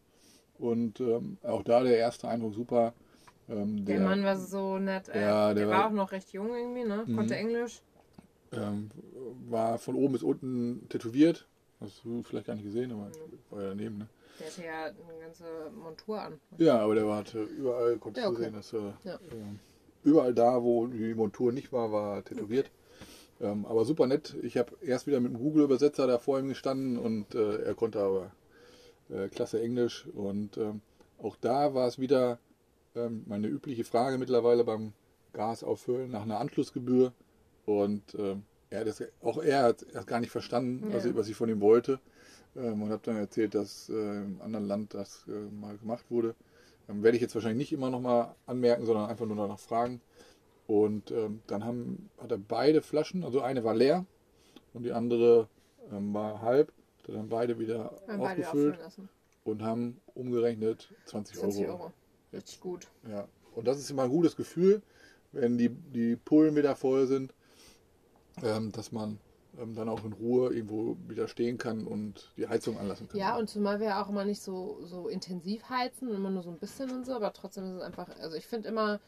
Und 0.63 0.99
ähm, 1.01 1.37
auch 1.43 1.61
da 1.63 1.83
der 1.83 1.97
erste 1.97 2.27
Eindruck 2.29 2.53
super. 2.53 2.93
Ähm, 3.49 3.83
Der, 3.85 3.99
Mann 3.99 4.23
war 4.23 4.37
so 4.37 4.79
nett. 4.79 5.09
Ey. 5.09 5.21
Ja, 5.21 5.53
der, 5.53 5.65
der 5.65 5.67
war 5.69 5.79
war- 5.79 5.87
auch 5.87 5.91
noch 5.91 6.11
recht 6.13 6.31
jung 6.31 6.55
irgendwie, 6.55 6.85
ne? 6.85 7.03
Mhm. 7.05 7.15
Konnte 7.17 7.35
Englisch. 7.35 7.81
ähm, 8.53 8.89
war 9.49 9.77
von 9.77 9.95
oben 9.95 10.13
bis 10.13 10.23
unten 10.23 10.87
tätowiert. 10.87 11.45
Hast 11.81 12.05
du 12.05 12.23
vielleicht 12.23 12.47
gar 12.47 12.53
nicht 12.55 12.63
gesehen, 12.63 12.91
aber 12.93 13.09
ich 13.11 13.51
war 13.51 13.61
ja 13.63 13.69
daneben. 13.69 13.97
Ne? 13.97 14.07
Der 14.39 14.47
hatte 14.47 14.63
ja 14.63 14.83
eine 14.85 15.19
ganze 15.21 15.43
Montur 15.83 16.21
an. 16.21 16.39
Ja, 16.57 16.79
aber 16.79 16.95
der 16.95 17.05
war 17.07 17.17
hatte 17.17 17.43
überall, 17.43 17.97
konntest 17.97 18.23
Ja, 18.23 18.29
du 18.29 18.35
okay. 18.35 18.45
sehen, 18.45 18.53
dass 18.53 18.73
er 18.73 18.93
Ja. 19.03 19.19
ähm, 19.33 19.59
überall 20.03 20.33
da, 20.33 20.63
wo 20.63 20.87
die 20.87 21.13
Montur 21.13 21.51
nicht 21.51 21.73
war, 21.73 21.91
war 21.91 22.17
er 22.17 22.23
tätowiert. 22.23 22.71
Ähm, 23.41 23.65
aber 23.65 23.83
super 23.83 24.07
nett. 24.07 24.35
Ich 24.43 24.55
habe 24.57 24.71
erst 24.81 25.07
wieder 25.07 25.19
mit 25.19 25.33
dem 25.33 25.39
Google-Übersetzer 25.39 26.07
da 26.07 26.19
vor 26.19 26.39
ihm 26.39 26.47
gestanden 26.47 26.97
und 26.97 27.35
äh, 27.35 27.63
er 27.63 27.73
konnte 27.75 27.99
aber 27.99 28.31
äh, 29.13 29.27
klasse 29.29 29.61
Englisch. 29.61 30.07
Und 30.13 30.57
ähm, 30.57 30.81
auch 31.21 31.35
da 31.39 31.73
war 31.73 31.87
es 31.87 31.99
wieder 31.99 32.39
ähm, 32.95 33.23
meine 33.27 33.47
übliche 33.47 33.83
Frage 33.83 34.17
mittlerweile 34.17 34.63
beim 34.63 34.93
Gas 35.33 35.63
auffüllen 35.63 36.11
nach 36.11 36.23
einer 36.23 36.39
Anschlussgebühr. 36.39 37.13
Und 37.65 38.03
ähm, 38.17 38.43
er 38.69 38.81
hat 38.81 38.87
das, 38.87 39.03
auch 39.21 39.37
er 39.41 39.63
hat 39.63 39.85
erst 39.93 40.07
gar 40.07 40.19
nicht 40.19 40.31
verstanden, 40.31 40.93
was, 40.93 41.03
Ja. 41.03 41.11
ich, 41.11 41.15
was 41.15 41.27
ich 41.29 41.35
von 41.35 41.49
ihm 41.49 41.61
wollte. 41.61 41.99
Ähm, 42.55 42.81
und 42.83 42.89
habe 42.91 43.01
dann 43.03 43.17
erzählt, 43.17 43.55
dass 43.55 43.89
äh, 43.89 43.93
im 43.93 44.41
anderen 44.41 44.65
Land 44.65 44.93
das 44.93 45.25
äh, 45.27 45.31
mal 45.31 45.77
gemacht 45.77 46.05
wurde. 46.09 46.35
Ähm, 46.89 47.01
werde 47.03 47.15
ich 47.17 47.21
jetzt 47.21 47.33
wahrscheinlich 47.35 47.69
nicht 47.69 47.73
immer 47.73 47.89
noch 47.89 48.01
mal 48.01 48.35
anmerken, 48.45 48.85
sondern 48.85 49.09
einfach 49.09 49.25
nur 49.25 49.37
danach 49.37 49.59
fragen. 49.59 50.01
Und 50.67 51.11
ähm, 51.11 51.41
dann 51.47 51.65
haben, 51.65 52.09
hat 52.21 52.31
er 52.31 52.37
beide 52.37 52.81
Flaschen, 52.81 53.23
also 53.23 53.41
eine 53.41 53.63
war 53.63 53.75
leer 53.75 54.05
und 54.73 54.83
die 54.83 54.91
andere 54.91 55.47
ähm, 55.91 56.13
war 56.13 56.41
halb. 56.41 56.71
Dann 57.07 57.29
beide 57.29 57.59
wieder 57.59 57.99
Haben 58.07 58.19
beide 58.19 58.47
aufgefüllt 58.47 58.79
lassen. 58.79 59.09
und 59.43 59.61
haben 59.61 60.01
umgerechnet 60.13 60.93
20, 61.05 61.37
20 61.37 61.67
Euro. 61.67 61.73
Euro. 61.73 61.93
Richtig 62.31 62.59
gut. 62.59 62.87
Ja. 63.09 63.27
Und 63.55 63.67
das 63.67 63.77
ist 63.77 63.91
immer 63.91 64.03
ein 64.03 64.09
gutes 64.09 64.35
Gefühl, 64.35 64.81
wenn 65.31 65.57
die, 65.57 65.69
die 65.69 66.15
Pullen 66.15 66.55
wieder 66.55 66.75
voll 66.75 67.07
sind, 67.07 67.33
ähm, 68.41 68.71
dass 68.71 68.91
man 68.91 69.19
ähm, 69.59 69.75
dann 69.75 69.89
auch 69.89 70.03
in 70.03 70.13
Ruhe 70.13 70.53
irgendwo 70.53 70.97
wieder 71.07 71.27
stehen 71.27 71.57
kann 71.57 71.85
und 71.85 72.31
die 72.37 72.47
Heizung 72.47 72.77
anlassen 72.79 73.07
kann. 73.07 73.19
Ja, 73.19 73.37
und 73.37 73.49
zumal 73.49 73.79
wir 73.79 73.87
ja 73.87 74.03
auch 74.03 74.09
immer 74.09 74.25
nicht 74.25 74.41
so, 74.41 74.79
so 74.85 75.07
intensiv 75.07 75.69
heizen, 75.69 76.13
immer 76.13 76.31
nur 76.31 76.41
so 76.41 76.49
ein 76.49 76.57
bisschen 76.57 76.89
und 76.91 77.05
so, 77.05 77.13
aber 77.13 77.33
trotzdem 77.33 77.65
ist 77.65 77.75
es 77.75 77.81
einfach, 77.81 78.09
also 78.19 78.35
ich 78.35 78.47
finde 78.47 78.69
immer, 78.69 78.99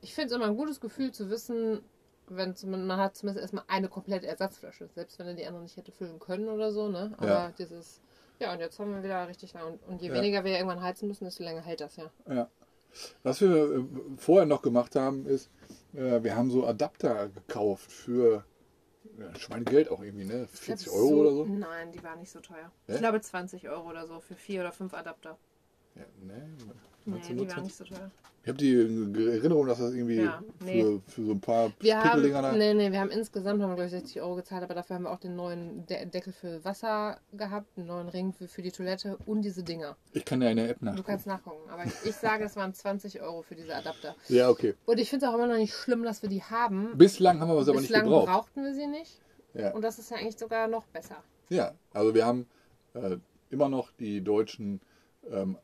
ich 0.00 0.14
finde 0.14 0.28
es 0.28 0.32
immer 0.32 0.46
ein 0.46 0.56
gutes 0.56 0.80
Gefühl 0.80 1.12
zu 1.12 1.30
wissen, 1.30 1.80
wenn 2.28 2.54
zumindest, 2.56 2.88
man 2.88 2.98
hat 2.98 3.16
zumindest 3.16 3.42
erstmal 3.42 3.64
eine 3.68 3.88
komplette 3.88 4.26
Ersatzflasche, 4.26 4.88
selbst 4.94 5.18
wenn 5.18 5.26
er 5.26 5.34
die 5.34 5.46
andere 5.46 5.62
nicht 5.62 5.76
hätte 5.76 5.92
füllen 5.92 6.18
können 6.18 6.48
oder 6.48 6.72
so, 6.72 6.88
ne? 6.88 7.14
Aber 7.18 7.26
Ja. 7.26 7.52
dieses, 7.58 8.00
ja, 8.40 8.52
und 8.52 8.60
jetzt 8.60 8.78
haben 8.78 8.92
wir 8.94 9.02
wieder 9.02 9.28
richtig 9.28 9.52
lang. 9.54 9.72
Und, 9.72 9.82
und 9.84 10.02
je 10.02 10.08
Ja. 10.08 10.14
weniger 10.14 10.44
wir 10.44 10.52
irgendwann 10.52 10.82
heizen 10.82 11.08
müssen, 11.08 11.24
desto 11.24 11.42
länger 11.42 11.62
hält 11.62 11.80
das 11.80 11.96
ja. 11.96 12.10
Ja. 12.28 12.50
Was 13.22 13.40
wir 13.40 13.50
äh, 13.50 13.84
vorher 14.16 14.46
noch 14.46 14.62
gemacht 14.62 14.96
haben, 14.96 15.26
ist, 15.26 15.50
äh, 15.94 16.22
wir 16.22 16.34
haben 16.34 16.50
so 16.50 16.66
Adapter 16.66 17.28
gekauft 17.28 17.92
für 17.92 18.44
ja, 19.18 19.34
Schweinegeld 19.38 19.90
auch 19.90 20.02
irgendwie, 20.02 20.24
ne? 20.24 20.48
Ich 20.52 20.60
glaub, 20.60 20.78
40 20.78 20.90
Euro 20.90 21.14
oder 21.20 21.30
so. 21.32 21.44
Nein, 21.44 21.92
die 21.92 22.02
war 22.02 22.16
nicht 22.16 22.30
so 22.30 22.40
teuer. 22.40 22.72
Ja? 22.86 22.94
Ich 22.94 23.00
glaube 23.00 23.20
20 23.20 23.68
Euro 23.68 23.88
oder 23.88 24.06
so 24.06 24.20
für 24.20 24.34
vier 24.34 24.60
oder 24.60 24.72
fünf 24.72 24.94
Adapter. 24.94 25.38
Ja, 25.94 26.04
ne, 26.20 26.48
Nee, 27.06 27.20
du 27.28 27.34
die 27.34 27.38
waren 27.40 27.48
20? 27.48 27.62
nicht 27.64 27.76
so 27.76 27.84
teuer. 27.84 28.10
Ich 28.42 28.48
habe 28.48 28.58
die 28.58 28.74
Erinnerung, 28.76 29.66
dass 29.66 29.78
das 29.78 29.92
irgendwie 29.92 30.22
Ja, 30.22 30.40
nee. 30.64 30.80
für, 30.80 31.00
für 31.08 31.24
so 31.24 31.32
ein 31.32 31.40
paar 31.40 31.72
Wir 31.80 31.98
haben, 31.98 32.04
Pickeldinger 32.10 32.42
da. 32.42 32.52
nee, 32.52 32.74
nee, 32.74 32.92
wir 32.92 33.00
haben 33.00 33.10
insgesamt 33.10 33.60
haben 33.60 33.70
wir, 33.70 33.74
glaube 33.74 33.86
ich, 33.86 33.90
60 33.90 34.20
Euro 34.20 34.36
gezahlt, 34.36 34.62
aber 34.62 34.74
dafür 34.74 34.94
haben 34.96 35.02
wir 35.02 35.10
auch 35.10 35.18
den 35.18 35.34
neuen 35.34 35.84
De 35.86 36.06
Deckel 36.06 36.32
für 36.32 36.64
Wasser 36.64 37.18
gehabt, 37.32 37.66
einen 37.76 37.88
neuen 37.88 38.08
Ring 38.08 38.32
für, 38.32 38.46
für 38.46 38.62
die 38.62 38.70
Toilette 38.70 39.18
und 39.26 39.42
diese 39.42 39.64
Dinger. 39.64 39.96
Ich 40.12 40.24
kann 40.24 40.42
ja 40.42 40.50
in 40.50 40.58
der 40.58 40.70
App 40.70 40.78
Du 40.78 40.84
nach. 40.84 41.04
kannst 41.04 41.26
nachgucken, 41.26 41.68
aber 41.68 41.86
ich, 41.86 41.92
ich 42.04 42.14
sage, 42.14 42.44
es 42.44 42.54
waren 42.54 42.72
20 42.72 43.20
Euro 43.20 43.42
für 43.42 43.56
diese 43.56 43.74
Adapter. 43.74 44.14
Ja, 44.28 44.48
okay. 44.48 44.74
Und 44.84 44.98
ich 45.00 45.10
finde 45.10 45.26
es 45.26 45.32
auch 45.32 45.34
immer 45.36 45.48
noch 45.48 45.56
nicht 45.56 45.74
schlimm, 45.74 46.04
dass 46.04 46.22
wir 46.22 46.28
die 46.28 46.44
haben. 46.44 46.96
Bislang 46.96 47.40
haben 47.40 47.48
wir 47.48 47.58
es 47.58 47.68
aber 47.68 47.80
nicht 47.80 47.88
Bislang 47.88 48.04
gebraucht. 48.04 48.26
brauchten 48.26 48.62
wir 48.62 48.74
sie 48.74 48.86
nicht. 48.86 49.20
Ja. 49.54 49.72
Und 49.72 49.82
das 49.82 49.98
ist 49.98 50.08
ja 50.12 50.18
eigentlich 50.18 50.38
sogar 50.38 50.68
noch 50.68 50.86
besser. 50.86 51.16
ja, 51.48 51.72
also 51.92 52.14
wir 52.14 52.24
haben 52.24 52.46
äh, 52.94 53.16
immer 53.50 53.68
noch 53.68 53.90
die 53.98 54.20
deutschen 54.22 54.80
ähm, 55.32 55.56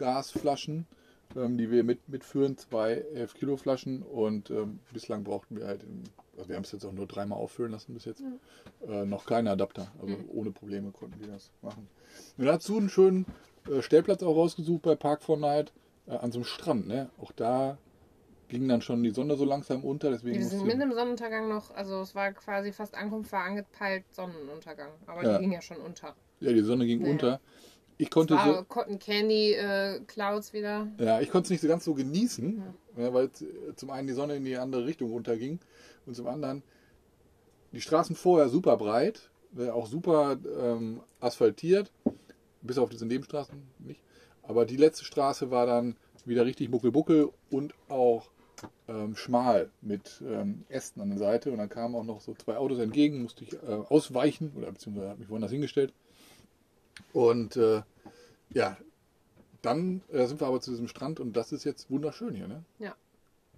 Alu-Gasflaschen, 0.00 0.86
ähm, 1.36 1.58
die 1.58 1.70
wir 1.70 1.84
mit, 1.84 2.08
mitführen, 2.08 2.56
zwei 2.56 3.04
11 3.14 3.34
Kilo 3.34 3.56
Flaschen 3.56 4.02
und 4.02 4.50
ähm, 4.50 4.80
bislang 4.92 5.24
brauchten 5.24 5.56
wir 5.56 5.66
halt, 5.66 5.84
also 6.36 6.48
wir 6.48 6.56
haben 6.56 6.64
es 6.64 6.72
jetzt 6.72 6.84
auch 6.84 6.92
nur 6.92 7.06
dreimal 7.06 7.38
auffüllen 7.38 7.72
lassen 7.72 7.94
bis 7.94 8.04
jetzt, 8.04 8.22
äh, 8.86 9.04
noch 9.04 9.26
keine 9.26 9.50
Adapter. 9.50 9.92
Also 10.00 10.16
ohne 10.32 10.50
Probleme 10.50 10.90
konnten 10.90 11.20
die 11.20 11.30
das 11.30 11.50
machen. 11.62 11.88
Und 12.38 12.46
dazu 12.46 12.76
einen 12.76 12.88
schönen 12.88 13.26
äh, 13.70 13.82
Stellplatz 13.82 14.22
auch 14.22 14.34
rausgesucht 14.34 14.82
bei 14.82 14.94
Park 14.96 15.22
for 15.22 15.36
Night 15.36 15.72
äh, 16.06 16.12
an 16.12 16.32
so 16.32 16.38
einem 16.38 16.44
Strand. 16.44 16.88
Ne? 16.88 17.10
Auch 17.18 17.32
da 17.32 17.78
ging 18.48 18.66
dann 18.66 18.82
schon 18.82 19.02
die 19.04 19.10
Sonne 19.10 19.36
so 19.36 19.44
langsam 19.44 19.84
unter, 19.84 20.10
deswegen 20.10 20.40
Wir 20.40 20.44
sind 20.44 20.66
mitten 20.66 20.80
im 20.80 20.92
Sonnenuntergang 20.92 21.48
noch, 21.48 21.70
also 21.72 22.00
es 22.00 22.16
war 22.16 22.32
quasi 22.32 22.72
fast 22.72 22.96
Ankunft, 22.96 23.30
war 23.30 23.44
angepeilt 23.44 24.04
Sonnenuntergang. 24.10 24.90
Aber 25.06 25.22
Ja. 25.22 25.34
die 25.36 25.44
ging 25.44 25.52
ja 25.52 25.62
schon 25.62 25.76
unter. 25.76 26.16
ja, 26.40 26.52
die 26.52 26.62
Sonne 26.62 26.84
ging 26.86 27.04
Ja. 27.04 27.10
unter. 27.12 27.40
Ich 28.00 28.10
konnte 28.10 28.34
so, 28.34 28.40
war 28.40 28.64
Cotton 28.64 28.98
Candy 28.98 29.52
äh, 29.52 30.00
Clouds 30.06 30.54
wieder. 30.54 30.88
Ja, 30.98 31.20
ich 31.20 31.30
konnte 31.30 31.46
es 31.46 31.50
nicht 31.50 31.60
so 31.60 31.68
ganz 31.68 31.84
so 31.84 31.92
genießen, 31.92 32.62
ja, 32.96 33.12
weil 33.12 33.30
z- 33.30 33.48
zum 33.76 33.90
einen 33.90 34.06
die 34.08 34.14
Sonne 34.14 34.36
in 34.36 34.44
die 34.44 34.56
andere 34.56 34.86
Richtung 34.86 35.10
runterging 35.10 35.58
und 36.06 36.16
zum 36.16 36.26
anderen 36.26 36.62
die 37.72 37.80
Straßen 37.82 38.16
vorher 38.16 38.48
super 38.48 38.78
breit, 38.78 39.30
äh, 39.58 39.68
auch 39.68 39.86
super 39.86 40.38
ähm, 40.58 41.00
asphaltiert, 41.20 41.92
bis 42.62 42.78
auf 42.78 42.88
diese 42.88 43.04
Nebenstraßen 43.04 43.54
nicht. 43.80 44.00
Aber 44.42 44.64
die 44.64 44.78
letzte 44.78 45.04
Straße 45.04 45.50
war 45.50 45.66
dann 45.66 45.94
wieder 46.24 46.46
richtig 46.46 46.70
buckelbuckel 46.70 47.28
und 47.50 47.74
auch 47.88 48.30
ähm, 48.88 49.14
schmal 49.14 49.68
mit 49.82 50.22
ähm, 50.26 50.64
Ästen 50.68 51.02
an 51.02 51.10
der 51.10 51.18
Seite. 51.18 51.50
Und 51.52 51.58
dann 51.58 51.68
kamen 51.68 51.94
auch 51.94 52.04
noch 52.04 52.22
so 52.22 52.34
zwei 52.34 52.56
Autos 52.56 52.78
entgegen, 52.78 53.22
musste 53.22 53.44
ich 53.44 53.52
äh, 53.52 53.66
ausweichen 53.88 54.52
oder 54.56 54.72
beziehungsweise 54.72 55.10
habe 55.10 55.20
mich 55.20 55.28
woanders 55.28 55.50
hingestellt. 55.50 55.92
Und 57.12 57.56
äh, 57.56 57.82
ja, 58.50 58.76
dann 59.62 60.02
äh, 60.10 60.26
sind 60.26 60.40
wir 60.40 60.46
aber 60.46 60.60
zu 60.60 60.70
diesem 60.70 60.88
Strand 60.88 61.20
und 61.20 61.34
das 61.36 61.52
ist 61.52 61.64
jetzt 61.64 61.90
wunderschön 61.90 62.34
hier, 62.34 62.48
ne? 62.48 62.64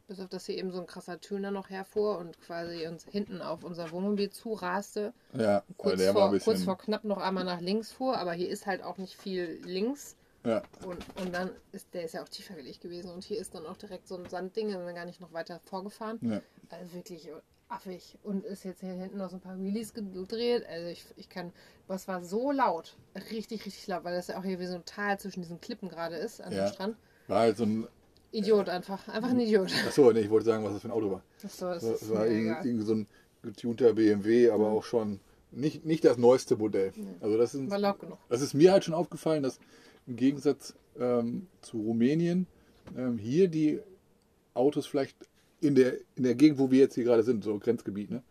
Bis 0.09 0.19
auf 0.19 0.29
dass 0.29 0.47
hier 0.47 0.57
eben 0.59 0.73
so 0.73 0.81
ein 0.81 0.87
krasser 0.87 1.21
Töner 1.21 1.53
noch 1.53 1.71
herfuhr 1.71 2.19
und 2.19 2.39
quasi 2.41 2.87
uns 2.89 3.05
hinten 3.05 3.41
auf 3.41 3.63
unser 3.63 3.91
Wohnmobil 3.93 4.31
zuraste. 4.31 5.15
Ja, 5.33 5.63
Kurz, 5.77 5.95
äh, 5.95 5.97
der 5.99 6.07
war 6.09 6.23
vor, 6.23 6.25
ein 6.27 6.33
bisschen. 6.33 6.53
kurz 6.53 6.65
vor 6.65 6.77
knapp 6.77 7.05
noch 7.05 7.19
einmal 7.19 7.45
nach 7.45 7.61
links 7.61 7.93
fuhr, 7.93 8.19
aber 8.19 8.33
hier 8.33 8.49
ist 8.49 8.67
halt 8.67 8.83
auch 8.83 8.99
nicht 8.99 9.15
viel 9.17 9.61
links. 9.65 10.17
ja, 10.45 10.61
Und, 10.85 10.99
und 11.21 11.33
dann 11.33 11.51
ist 11.71 11.87
der 11.95 12.03
ist 12.05 12.15
ja 12.15 12.23
auch 12.25 12.29
tiefer 12.29 12.55
gelegt 12.55 12.81
gewesen 12.81 13.13
und 13.13 13.23
hier 13.23 13.39
ist 13.39 13.55
dann 13.55 13.65
auch 13.65 13.77
direkt 13.77 14.09
so 14.09 14.17
ein 14.17 14.29
Sandding, 14.29 14.71
sind 14.71 14.85
wir 14.85 14.93
gar 14.93 15.07
nicht 15.07 15.21
noch 15.21 15.33
weiter 15.33 15.61
vorgefahren. 15.61 16.19
ja. 16.21 16.41
Also 16.71 16.95
wirklich 16.95 17.29
affig. 17.73 18.19
Und 18.23 18.45
ist 18.45 18.65
jetzt 18.65 18.81
hier 18.81 18.93
hinten 18.93 19.19
noch 19.19 19.31
so 19.31 19.37
ein 19.37 19.41
paar 19.41 19.59
Wheelies 19.61 19.93
gedreht. 19.95 20.65
Also 20.69 20.89
ich, 20.89 21.05
ich 21.17 21.29
kann, 21.29 21.53
was 21.87 22.07
war 22.09 22.23
so 22.25 22.51
laut. 22.53 22.97
Richtig, 23.31 23.65
richtig 23.67 23.87
laut, 23.87 24.05
weil 24.05 24.15
das 24.15 24.29
ja 24.29 24.39
auch 24.39 24.45
hier 24.45 24.59
wie 24.61 24.67
so 24.67 24.75
ein 24.77 24.85
Tal 24.85 25.19
zwischen 25.19 25.41
diesen 25.43 25.61
Klippen 25.61 25.89
gerade 25.89 26.17
ist 26.17 26.41
an 26.41 26.53
Ja. 26.53 26.67
dem 26.67 26.73
Strand. 26.73 26.97
War 27.29 27.41
halt 27.41 27.57
so 27.57 27.65
ein. 27.65 27.87
Idiot 28.33 28.69
einfach. 28.71 29.09
Einfach 29.09 29.31
ein 29.31 29.41
Idiot. 29.41 29.71
Achso, 29.87 30.11
nee, 30.13 30.21
ich 30.21 30.31
wollte 30.31 30.47
sagen, 30.47 30.65
was 30.65 30.73
das 30.73 30.83
für 30.83 30.89
ein 30.89 30.93
Auto 30.93 31.11
war. 31.11 31.23
Achso, 31.45 31.67
das 31.69 31.83
Das 31.83 32.11
war 32.11 32.27
irgendwie, 32.27 32.69
irgendwie 32.69 32.87
so 32.87 32.95
ein 32.95 33.07
getunter 33.43 33.93
BMW, 33.93 34.51
aber 34.51 34.69
auch 34.71 34.85
schon 34.85 35.21
nicht, 35.51 35.85
nicht 35.85 36.05
das 36.05 36.17
neueste 36.17 36.57
Modell. 36.57 36.93
Also 37.21 37.37
das 37.37 37.55
ist, 37.55 37.69
War 37.71 37.79
laut 37.79 37.99
genug. 38.01 38.19
das 38.31 38.41
ist 38.41 38.55
mir 38.55 38.73
halt 38.73 38.85
schon 38.85 38.95
aufgefallen, 38.95 39.43
dass 39.43 39.59
im 40.07 40.17
Gegensatz 40.17 40.75
ähm, 40.99 41.47
zu 41.61 41.79
Rumänien 41.83 42.47
ähm, 42.97 43.19
hier 43.19 43.49
die 43.49 43.81
Autos 44.55 44.87
vielleicht 44.87 45.17
in 45.63 45.75
der, 45.75 45.95
in 46.17 46.25
der 46.25 46.35
Gegend, 46.35 46.59
wo 46.59 46.71
wir 46.71 46.81
jetzt 46.81 46.95
hier 46.95 47.05
gerade 47.05 47.23
sind, 47.23 47.43
so 47.45 47.59
Grenzgebiet, 47.59 48.11
ne, 48.11 48.23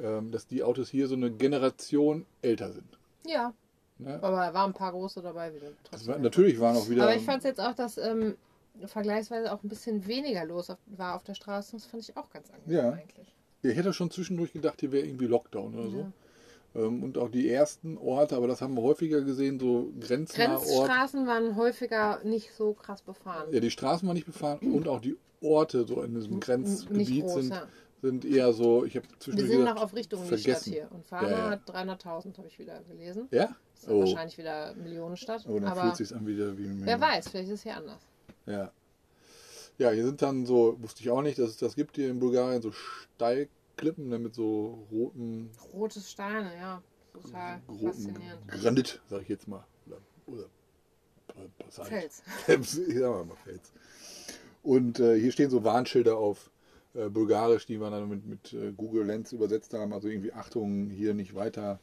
ähm, 0.00 0.30
dass 0.30 0.46
die 0.46 0.62
Autos 0.62 0.88
hier 0.90 1.08
so 1.08 1.14
eine 1.14 1.30
Generation 1.30 2.26
älter 2.42 2.72
sind. 2.72 2.98
Ja, 3.26 3.52
Ne? 3.96 4.18
aber 4.22 4.38
da 4.38 4.52
waren 4.52 4.70
ein 4.70 4.74
paar 4.74 4.90
große 4.90 5.22
dabei 5.22 5.54
wieder. 5.54 5.68
War, 6.06 6.18
natürlich 6.18 6.58
waren 6.58 6.76
auch 6.76 6.88
wieder. 6.88 7.04
aber 7.04 7.14
ich 7.14 7.22
fand 7.22 7.38
es 7.38 7.44
jetzt 7.44 7.60
auch, 7.60 7.74
dass 7.74 7.96
ähm, 7.96 8.34
vergleichsweise 8.86 9.52
auch 9.52 9.62
ein 9.62 9.68
bisschen 9.68 10.04
weniger 10.08 10.44
los 10.44 10.68
auf, 10.68 10.78
war 10.86 11.14
auf 11.14 11.22
der 11.22 11.34
Straße. 11.34 11.72
Das 11.76 11.86
fand 11.86 12.02
ich 12.02 12.16
auch 12.16 12.28
ganz 12.30 12.50
angenehm 12.50 12.76
Ja. 12.76 12.90
eigentlich. 12.90 13.32
Ich 13.62 13.76
hätte 13.76 13.92
schon 13.92 14.10
zwischendurch 14.10 14.52
gedacht, 14.52 14.80
hier 14.80 14.90
wäre 14.90 15.06
irgendwie 15.06 15.26
Lockdown 15.26 15.74
oder 15.78 15.88
so. 15.90 16.12
Ähm, 16.74 17.02
und 17.02 17.18
auch 17.18 17.28
die 17.30 17.48
ersten 17.48 17.96
Orte, 17.98 18.36
aber 18.36 18.48
das 18.48 18.60
haben 18.60 18.74
wir 18.74 18.82
häufiger 18.82 19.20
gesehen, 19.22 19.60
so 19.60 19.92
grenznahe. 20.00 20.48
Grenzstraßen 20.56 21.26
waren 21.26 21.56
häufiger 21.56 22.20
nicht 22.24 22.52
so 22.54 22.72
krass 22.74 23.02
befahren. 23.02 23.52
Ja, 23.52 23.60
die 23.60 23.70
Straßen 23.70 24.06
waren 24.08 24.14
nicht 24.14 24.26
befahren 24.26 24.58
und 24.72 24.88
auch 24.88 25.00
die 25.00 25.16
Orte 25.40 25.86
so 25.86 26.02
in 26.02 26.14
diesem 26.14 26.40
Grenzgebiet 26.40 27.22
groß, 27.22 27.34
sind, 27.34 27.50
ja. 27.50 27.68
sind 28.02 28.24
eher 28.24 28.52
so, 28.52 28.84
ich 28.84 28.96
habe 28.96 29.06
Wir 29.08 29.20
zwischendurch 29.20 29.50
sind 29.50 29.58
gedacht, 29.60 29.74
noch 29.76 29.82
auf 29.84 29.94
Richtung 29.94 30.24
vergessen. 30.24 30.50
Stadt 30.50 30.62
hier. 30.74 30.88
Und 30.90 31.06
Fana 31.06 31.30
Ja, 31.30 31.38
ja. 31.38 31.50
hat 31.50 31.70
300.000, 31.70 32.38
habe 32.38 32.48
ich 32.48 32.58
wieder 32.58 32.80
gelesen. 32.88 33.28
Ja? 33.30 33.54
Das 33.74 33.84
ist 33.84 33.88
Oh. 33.90 34.00
wahrscheinlich 34.00 34.38
wieder 34.38 34.74
Millionenstadt. 34.74 35.44
Oh, 35.48 35.54
dann 35.58 35.64
aber 35.68 35.82
fühlt 35.82 35.96
sich 35.96 36.16
an 36.16 36.26
wieder 36.26 36.56
wie 36.58 36.64
ein 36.64 36.80
wer 36.84 37.00
weiß, 37.00 37.28
vielleicht 37.28 37.48
ist 37.48 37.54
es 37.54 37.62
hier 37.62 37.76
anders. 37.76 38.00
Ja. 38.46 38.72
Ja, 39.76 39.90
hier 39.90 40.04
sind 40.06 40.22
dann 40.22 40.46
so, 40.46 40.76
wusste 40.80 41.02
ich 41.02 41.10
auch 41.10 41.22
nicht, 41.22 41.38
dass 41.38 41.50
es 41.50 41.56
das 41.56 41.74
gibt 41.74 41.96
hier 41.96 42.08
in 42.08 42.18
Bulgarien, 42.20 42.62
so 42.62 42.72
Steilklippen 43.74 44.08
ne, 44.08 44.18
mit 44.18 44.34
so 44.34 44.86
roten, 44.90 45.50
Rote 45.72 46.00
Steine, 46.00 46.56
ja. 46.56 46.82
Total 47.12 47.60
roten 47.68 47.86
faszinierend. 47.86 48.48
Granit, 48.48 49.02
sag 49.08 49.22
ich 49.22 49.28
jetzt 49.28 49.48
mal. 49.48 49.64
Oder, 49.86 49.98
oder. 50.26 50.48
Fels. 51.68 52.22
sag 52.46 53.26
mal, 53.26 53.36
Fels. 53.44 53.72
Und 54.62 55.00
äh, 55.00 55.18
hier 55.18 55.32
stehen 55.32 55.50
so 55.50 55.64
Warnschilder 55.64 56.16
auf 56.16 56.50
äh, 56.94 57.08
Bulgarisch, 57.08 57.66
die 57.66 57.80
wir 57.80 57.90
dann 57.90 58.08
mit, 58.08 58.26
mit 58.26 58.52
äh, 58.52 58.72
Google 58.72 59.04
Lens 59.04 59.32
übersetzt 59.32 59.74
haben. 59.74 59.92
Also 59.92 60.08
irgendwie 60.08 60.32
Achtung, 60.32 60.90
hier 60.90 61.14
nicht 61.14 61.34
weiter. 61.34 61.80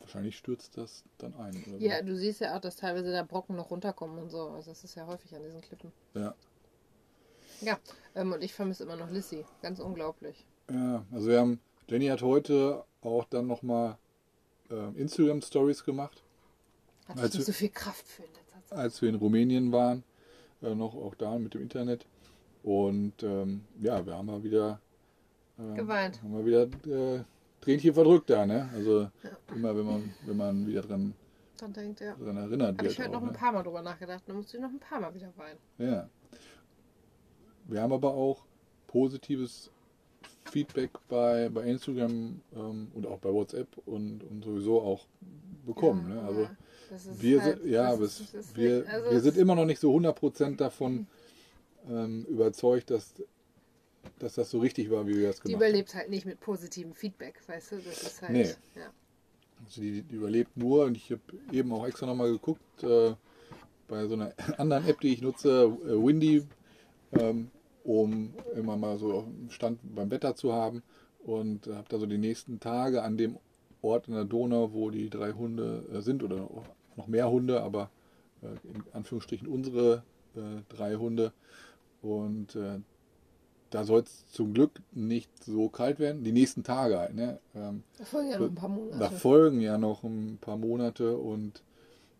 Wahrscheinlich 0.00 0.36
stürzt 0.36 0.76
das 0.76 1.04
dann 1.18 1.34
ein. 1.36 1.64
Oder 1.66 1.78
so. 1.78 1.84
Ja, 1.84 2.02
du 2.02 2.14
siehst 2.16 2.40
ja 2.40 2.56
auch, 2.56 2.60
dass 2.60 2.76
teilweise 2.76 3.12
da 3.12 3.22
Brocken 3.22 3.56
noch 3.56 3.70
runterkommen 3.70 4.18
und 4.18 4.30
so. 4.30 4.50
Also 4.50 4.70
das 4.70 4.84
ist 4.84 4.94
ja 4.94 5.06
häufig 5.06 5.34
an 5.34 5.42
diesen 5.42 5.60
Klippen. 5.60 5.92
ja. 6.14 6.34
Ja, 7.62 7.78
ähm, 8.14 8.32
und 8.32 8.42
ich 8.42 8.54
vermisse 8.54 8.84
immer 8.84 8.96
noch 8.96 9.10
Lissy. 9.10 9.44
Ganz 9.60 9.80
unglaublich. 9.80 10.46
Ja, 10.72 11.04
also 11.12 11.28
wir 11.28 11.40
haben, 11.40 11.60
Jenny 11.88 12.06
hat 12.06 12.22
heute 12.22 12.84
auch 13.02 13.24
dann 13.24 13.46
nochmal 13.46 13.96
äh, 14.70 15.00
Instagram 15.00 15.40
Stories 15.42 15.84
gemacht, 15.84 16.22
Hatte 17.08 17.22
Also- 17.22 17.26
ich 17.32 17.34
nicht 17.38 17.46
so 17.46 17.52
viel 17.52 17.70
Kraft 17.70 18.06
für 18.06 18.22
in 18.22 18.28
letzter 18.34 18.62
Zeit. 18.64 18.78
als 18.78 19.02
wir 19.02 19.08
in 19.08 19.16
Rumänien 19.16 19.72
waren, 19.72 20.04
äh, 20.62 20.74
noch 20.74 20.94
auch 20.94 21.14
da 21.16 21.38
mit 21.38 21.54
dem 21.54 21.62
Internet. 21.62 22.06
Und 22.62 23.22
ähm, 23.22 23.62
ja, 23.80 24.04
wir 24.04 24.14
haben 24.14 24.26
mal 24.26 24.42
wieder 24.44 24.80
äh, 25.58 25.74
Geweint. 25.74 26.22
Haben 26.22 26.36
wir 26.36 26.46
wieder 26.46 27.16
äh, 27.18 27.24
Tränchen 27.62 27.94
verdrückt 27.94 28.30
da, 28.30 28.46
ne? 28.46 28.70
Also 28.74 29.10
immer 29.54 29.74
wenn 29.76 29.86
man, 29.86 30.14
wenn 30.26 30.36
man 30.36 30.66
wieder 30.66 30.82
dran, 30.82 31.14
Dann 31.58 31.72
denkt 31.72 32.00
er. 32.02 32.14
dran 32.16 32.36
erinnert 32.36 32.78
Habe 32.78 32.82
wird. 32.84 32.92
ich 32.98 33.02
auch, 33.04 33.10
noch 33.10 33.22
ein 33.22 33.26
ne? 33.28 33.32
paar 33.32 33.52
Mal 33.52 33.62
drüber 33.62 33.82
nachgedacht. 33.82 34.22
Dann 34.26 34.36
musste 34.36 34.56
ich 34.58 34.62
noch 34.62 34.70
ein 34.70 34.78
paar 34.78 35.00
Mal 35.00 35.12
wieder 35.14 35.32
weinen. 35.36 35.58
Ja. 35.78 36.08
Wir 37.66 37.82
haben 37.82 37.92
aber 37.92 38.14
auch 38.14 38.44
positives 38.86 39.70
Feedback 40.50 40.90
bei, 41.08 41.48
bei 41.48 41.62
Instagram 41.64 42.40
ähm, 42.54 42.88
und 42.94 43.06
auch 43.06 43.18
bei 43.18 43.32
WhatsApp 43.32 43.68
und, 43.86 44.22
und 44.24 44.44
sowieso 44.44 44.80
auch 44.80 45.06
bekommen. 45.66 46.08
Ja, 46.08 46.14
ne? 46.16 46.22
Also 46.28 46.48
wir 47.20 47.42
halt- 47.42 47.60
sind, 47.62 47.70
ja, 47.70 47.96
das 47.96 48.20
ist- 48.20 48.34
das 48.34 48.56
wir, 48.56 48.84
also 48.88 49.10
wir 49.12 49.20
sind 49.20 49.36
immer 49.36 49.54
noch 49.54 49.64
nicht 49.66 49.78
so 49.80 49.94
100% 49.94 50.56
davon 50.56 51.06
ähm, 51.88 52.24
überzeugt, 52.28 52.90
dass, 52.90 53.14
dass 54.18 54.34
das 54.34 54.50
so 54.50 54.58
richtig 54.58 54.90
war, 54.90 55.06
wie 55.06 55.16
wir 55.16 55.28
das 55.28 55.36
Die 55.36 55.42
gemacht 55.44 55.54
haben. 55.62 55.68
überlebt 55.68 55.94
halt 55.94 56.10
nicht 56.10 56.26
mit 56.26 56.40
positivem 56.40 56.94
Feedback, 56.94 57.40
weißt 57.46 57.72
du? 57.72 57.76
Das 57.78 58.02
ist 58.02 58.22
halt. 58.22 58.32
Nee. 58.32 58.42
Ja. 58.76 58.90
Also 59.64 59.80
die, 59.82 60.02
die 60.02 60.14
überlebt 60.16 60.56
nur 60.56 60.84
und 60.86 60.96
ich 60.96 61.10
habe 61.12 61.20
eben 61.52 61.72
auch 61.72 61.86
extra 61.86 62.06
nochmal 62.06 62.32
geguckt 62.32 62.82
äh, 62.82 63.14
bei 63.88 64.06
so 64.06 64.14
einer 64.14 64.32
anderen 64.58 64.86
App, 64.88 65.00
die 65.00 65.12
ich 65.12 65.22
nutze, 65.22 65.64
äh, 65.84 65.88
Windy, 66.04 66.46
ähm, 67.12 67.50
um 67.84 68.34
immer 68.54 68.76
mal 68.76 68.98
so 68.98 69.24
Stand 69.48 69.80
beim 69.94 70.10
Wetter 70.10 70.34
zu 70.36 70.52
haben 70.52 70.82
und 71.24 71.66
habe 71.66 71.86
da 71.88 71.98
so 71.98 72.06
die 72.06 72.18
nächsten 72.18 72.60
Tage 72.60 73.02
an 73.02 73.16
dem 73.16 73.38
Ort 73.82 74.08
in 74.08 74.14
der 74.14 74.24
Donau, 74.24 74.72
wo 74.72 74.90
die 74.90 75.08
drei 75.10 75.32
Hunde 75.32 75.84
äh, 75.92 76.00
sind 76.00 76.22
oder 76.22 76.48
noch 76.96 77.06
mehr 77.06 77.30
Hunde, 77.30 77.62
aber 77.62 77.90
äh, 78.42 78.46
in 78.68 78.82
Anführungsstrichen 78.92 79.48
unsere 79.48 80.02
äh, 80.36 80.62
drei 80.68 80.96
Hunde 80.96 81.32
und 82.02 82.56
da 83.70 83.84
soll 83.84 84.00
es 84.00 84.26
zum 84.28 84.52
Glück 84.52 84.80
nicht 84.92 85.30
so 85.44 85.68
kalt 85.68 85.98
werden. 85.98 86.24
Die 86.24 86.32
nächsten 86.32 86.64
Tage 86.64 86.98
halt. 86.98 87.14
Ne? 87.14 87.38
Ähm, 87.54 87.82
Da 87.98 88.04
folgen 88.04 88.30
ja 88.30 88.38
noch 88.38 88.46
ein 88.48 88.54
paar 88.54 88.68
Monate. 88.68 88.98
da 88.98 89.10
folgen 89.10 89.60
ja 89.60 89.78
noch 89.78 90.02
ein 90.02 90.38
paar 90.40 90.56
Monate 90.56 91.16
und 91.16 91.62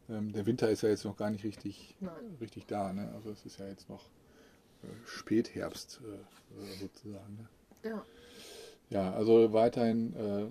ähm, 0.09 0.33
der 0.33 0.47
Winter 0.47 0.71
ist 0.71 0.83
ja 0.83 0.89
jetzt 0.89 1.05
noch 1.05 1.17
gar 1.17 1.31
nicht 1.31 1.45
richtig, 1.45 1.97
Nein. 2.01 2.13
richtig 2.41 2.67
da. 2.67 2.93
Ne? 2.93 3.11
Also 3.15 3.31
es 3.31 3.45
ist 3.45 3.59
ja 3.59 3.67
jetzt 3.67 3.89
noch 3.89 4.05
Spätherbst 5.07 6.01
äh, 6.03 6.63
äh, 6.63 6.77
sozusagen. 6.79 7.37
Ne? 7.37 7.91
Ja. 7.91 8.05
Ja, 8.91 9.13
also 9.13 9.53
weiterhin 9.53 10.15
äh, 10.17 10.47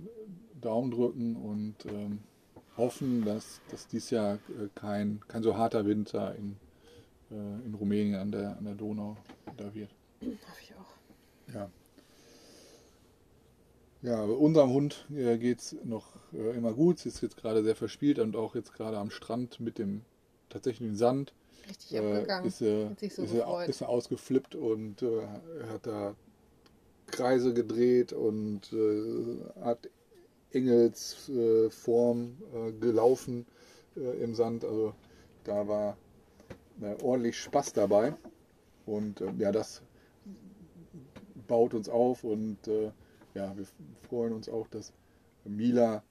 Daumen 0.62 0.92
drücken 0.92 1.36
und 1.36 1.76
ähm, 1.86 2.20
hoffen, 2.78 3.26
dass, 3.26 3.60
dass 3.70 3.88
dies 3.88 4.10
Jahr 4.10 4.36
äh, 4.36 4.70
kein, 4.76 5.22
kein 5.28 5.44
so 5.44 5.58
harter 5.58 5.86
Winter 5.86 6.36
in, 6.36 6.56
äh, 7.32 7.66
in 7.66 7.76
Rumänien 7.76 8.16
an 8.16 8.32
der, 8.32 8.58
an 8.58 8.64
der 8.64 8.76
Donau 8.76 9.18
da 9.58 9.74
wird. 9.74 9.90
Hoffe 10.22 10.62
ich 10.62 10.74
auch. 10.76 11.54
Ja. 11.54 11.70
Ja, 14.02 14.24
unserem 14.24 14.70
Hund 14.70 15.06
äh, 15.14 15.38
geht 15.38 15.60
es 15.60 15.76
noch 15.84 16.08
immer 16.32 16.72
gut. 16.72 17.00
Sie 17.00 17.10
ist 17.10 17.22
jetzt 17.22 17.36
gerade 17.36 17.64
sehr 17.64 17.76
verspielt 17.76 18.20
und 18.20 18.38
auch 18.38 18.56
jetzt 18.56 18.74
gerade 18.74 18.98
am 18.98 19.12
Strand 19.12 19.60
mit 19.60 19.78
dem 19.78 20.04
tatsächlichen 20.48 20.96
Sand. 20.96 21.34
Richtig 21.68 21.94
Äh, 21.94 22.00
abgegangen. 22.00 22.48
ist, 22.48 22.62
er, 22.62 22.90
Hat 22.90 23.00
sich 23.00 23.14
so 23.14 23.24
ist, 23.24 23.34
er, 23.34 23.66
ist 23.66 23.82
er 23.82 23.90
ausgeflippt 23.90 24.56
und 24.56 25.02
äh, 25.02 25.22
er 25.62 25.70
hat 25.74 25.86
da 25.88 26.16
Kreise 27.08 27.54
gedreht 27.54 28.14
und 28.14 28.72
äh, 28.74 29.62
hat 29.62 29.90
Engelsform 30.52 32.38
äh, 32.54 32.70
äh, 32.70 32.72
gelaufen 32.74 33.46
äh, 33.96 34.24
im 34.24 34.36
Sand. 34.36 34.64
Also 34.64 34.94
da 35.44 35.68
war 35.68 35.98
ordentlich 37.02 37.38
Spaß 37.38 37.74
dabei. 37.74 38.14
Und 38.86 39.22
ja, 39.38 39.52
das 39.52 39.82
baut 41.48 41.74
uns 41.74 41.90
auf 41.90 42.24
und 42.24 42.58
ja, 43.34 43.54
wir 43.58 43.66
freuen 44.08 44.32
uns 44.34 44.48
auch, 44.48 44.68
dass 44.70 44.94
Mila, 45.44 46.04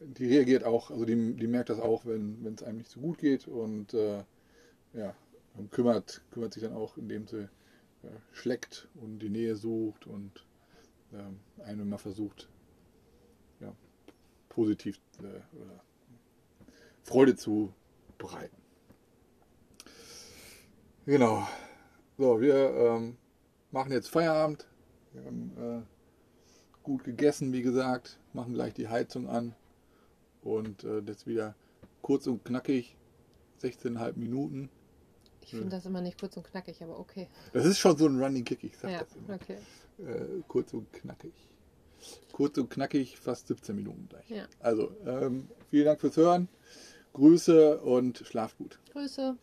die 0.00 0.26
reagiert 0.26 0.64
auch, 0.64 0.90
also 0.90 1.04
die, 1.04 1.34
die 1.34 1.46
merkt 1.46 1.70
das 1.70 1.78
auch, 1.80 2.04
wenn 2.04 2.44
es 2.56 2.62
einem 2.64 2.78
nicht 2.78 2.90
so 2.90 3.00
gut 3.00 3.18
geht 3.18 3.46
und 3.46 3.94
äh, 3.94 4.24
ja, 4.96 5.14
kümmert, 5.70 6.22
kümmert 6.30 6.54
sich 6.54 6.62
dann 6.62 6.72
auch, 6.72 6.96
indem 6.96 7.26
sie 7.26 7.48
äh, 8.02 8.08
schleckt 8.32 8.88
und 8.94 9.20
die 9.20 9.28
Nähe 9.28 9.56
sucht 9.56 10.06
und 10.06 10.44
ähm, 11.12 11.40
einem 11.64 11.82
immer 11.82 11.98
versucht, 11.98 12.48
ja, 13.60 13.74
positiv 14.48 15.00
äh, 15.22 15.40
Freude 17.02 17.36
zu 17.36 17.72
bereiten. 18.18 18.56
Genau. 21.04 21.46
So, 22.18 22.40
wir 22.40 22.54
ähm, 22.54 23.16
machen 23.70 23.92
jetzt 23.92 24.08
Feierabend. 24.08 24.66
Wir 25.12 25.24
haben 25.24 25.52
äh, 25.56 26.82
gut 26.82 27.04
gegessen, 27.04 27.52
wie 27.52 27.62
gesagt, 27.62 28.18
machen 28.32 28.54
gleich 28.54 28.74
die 28.74 28.88
Heizung 28.88 29.28
an 29.28 29.54
und 30.42 30.84
äh, 30.84 31.02
das 31.02 31.26
wieder 31.26 31.54
kurz 32.02 32.26
und 32.26 32.44
knackig, 32.44 32.96
16,5 33.62 34.16
Minuten. 34.16 34.70
Ich 35.46 35.52
finde 35.52 35.68
das 35.76 35.86
immer 35.86 36.00
nicht 36.00 36.18
kurz 36.20 36.36
und 36.36 36.44
knackig, 36.44 36.82
aber 36.82 36.98
okay. 36.98 37.28
Das 37.52 37.64
ist 37.64 37.78
schon 37.78 37.96
so 37.96 38.06
ein 38.06 38.20
Running 38.20 38.44
Kick, 38.44 38.64
ich 38.64 38.76
sag 38.76 38.90
Ja, 38.90 38.98
das 39.04 39.14
immer. 39.14 39.34
okay. 39.34 39.58
Äh, 39.98 40.42
kurz 40.48 40.72
und 40.74 40.92
knackig. 40.92 41.32
Kurz 42.32 42.58
und 42.58 42.68
knackig, 42.68 43.16
fast 43.18 43.46
17 43.46 43.74
Minuten 43.76 44.08
gleich. 44.08 44.28
Ja. 44.28 44.46
Also, 44.60 44.90
ähm, 45.06 45.48
vielen 45.70 45.86
Dank 45.86 46.00
fürs 46.00 46.16
Hören. 46.16 46.48
Grüße 47.12 47.78
und 47.80 48.18
schlaf 48.18 48.56
gut. 48.58 48.78
Grüße. 48.92 49.36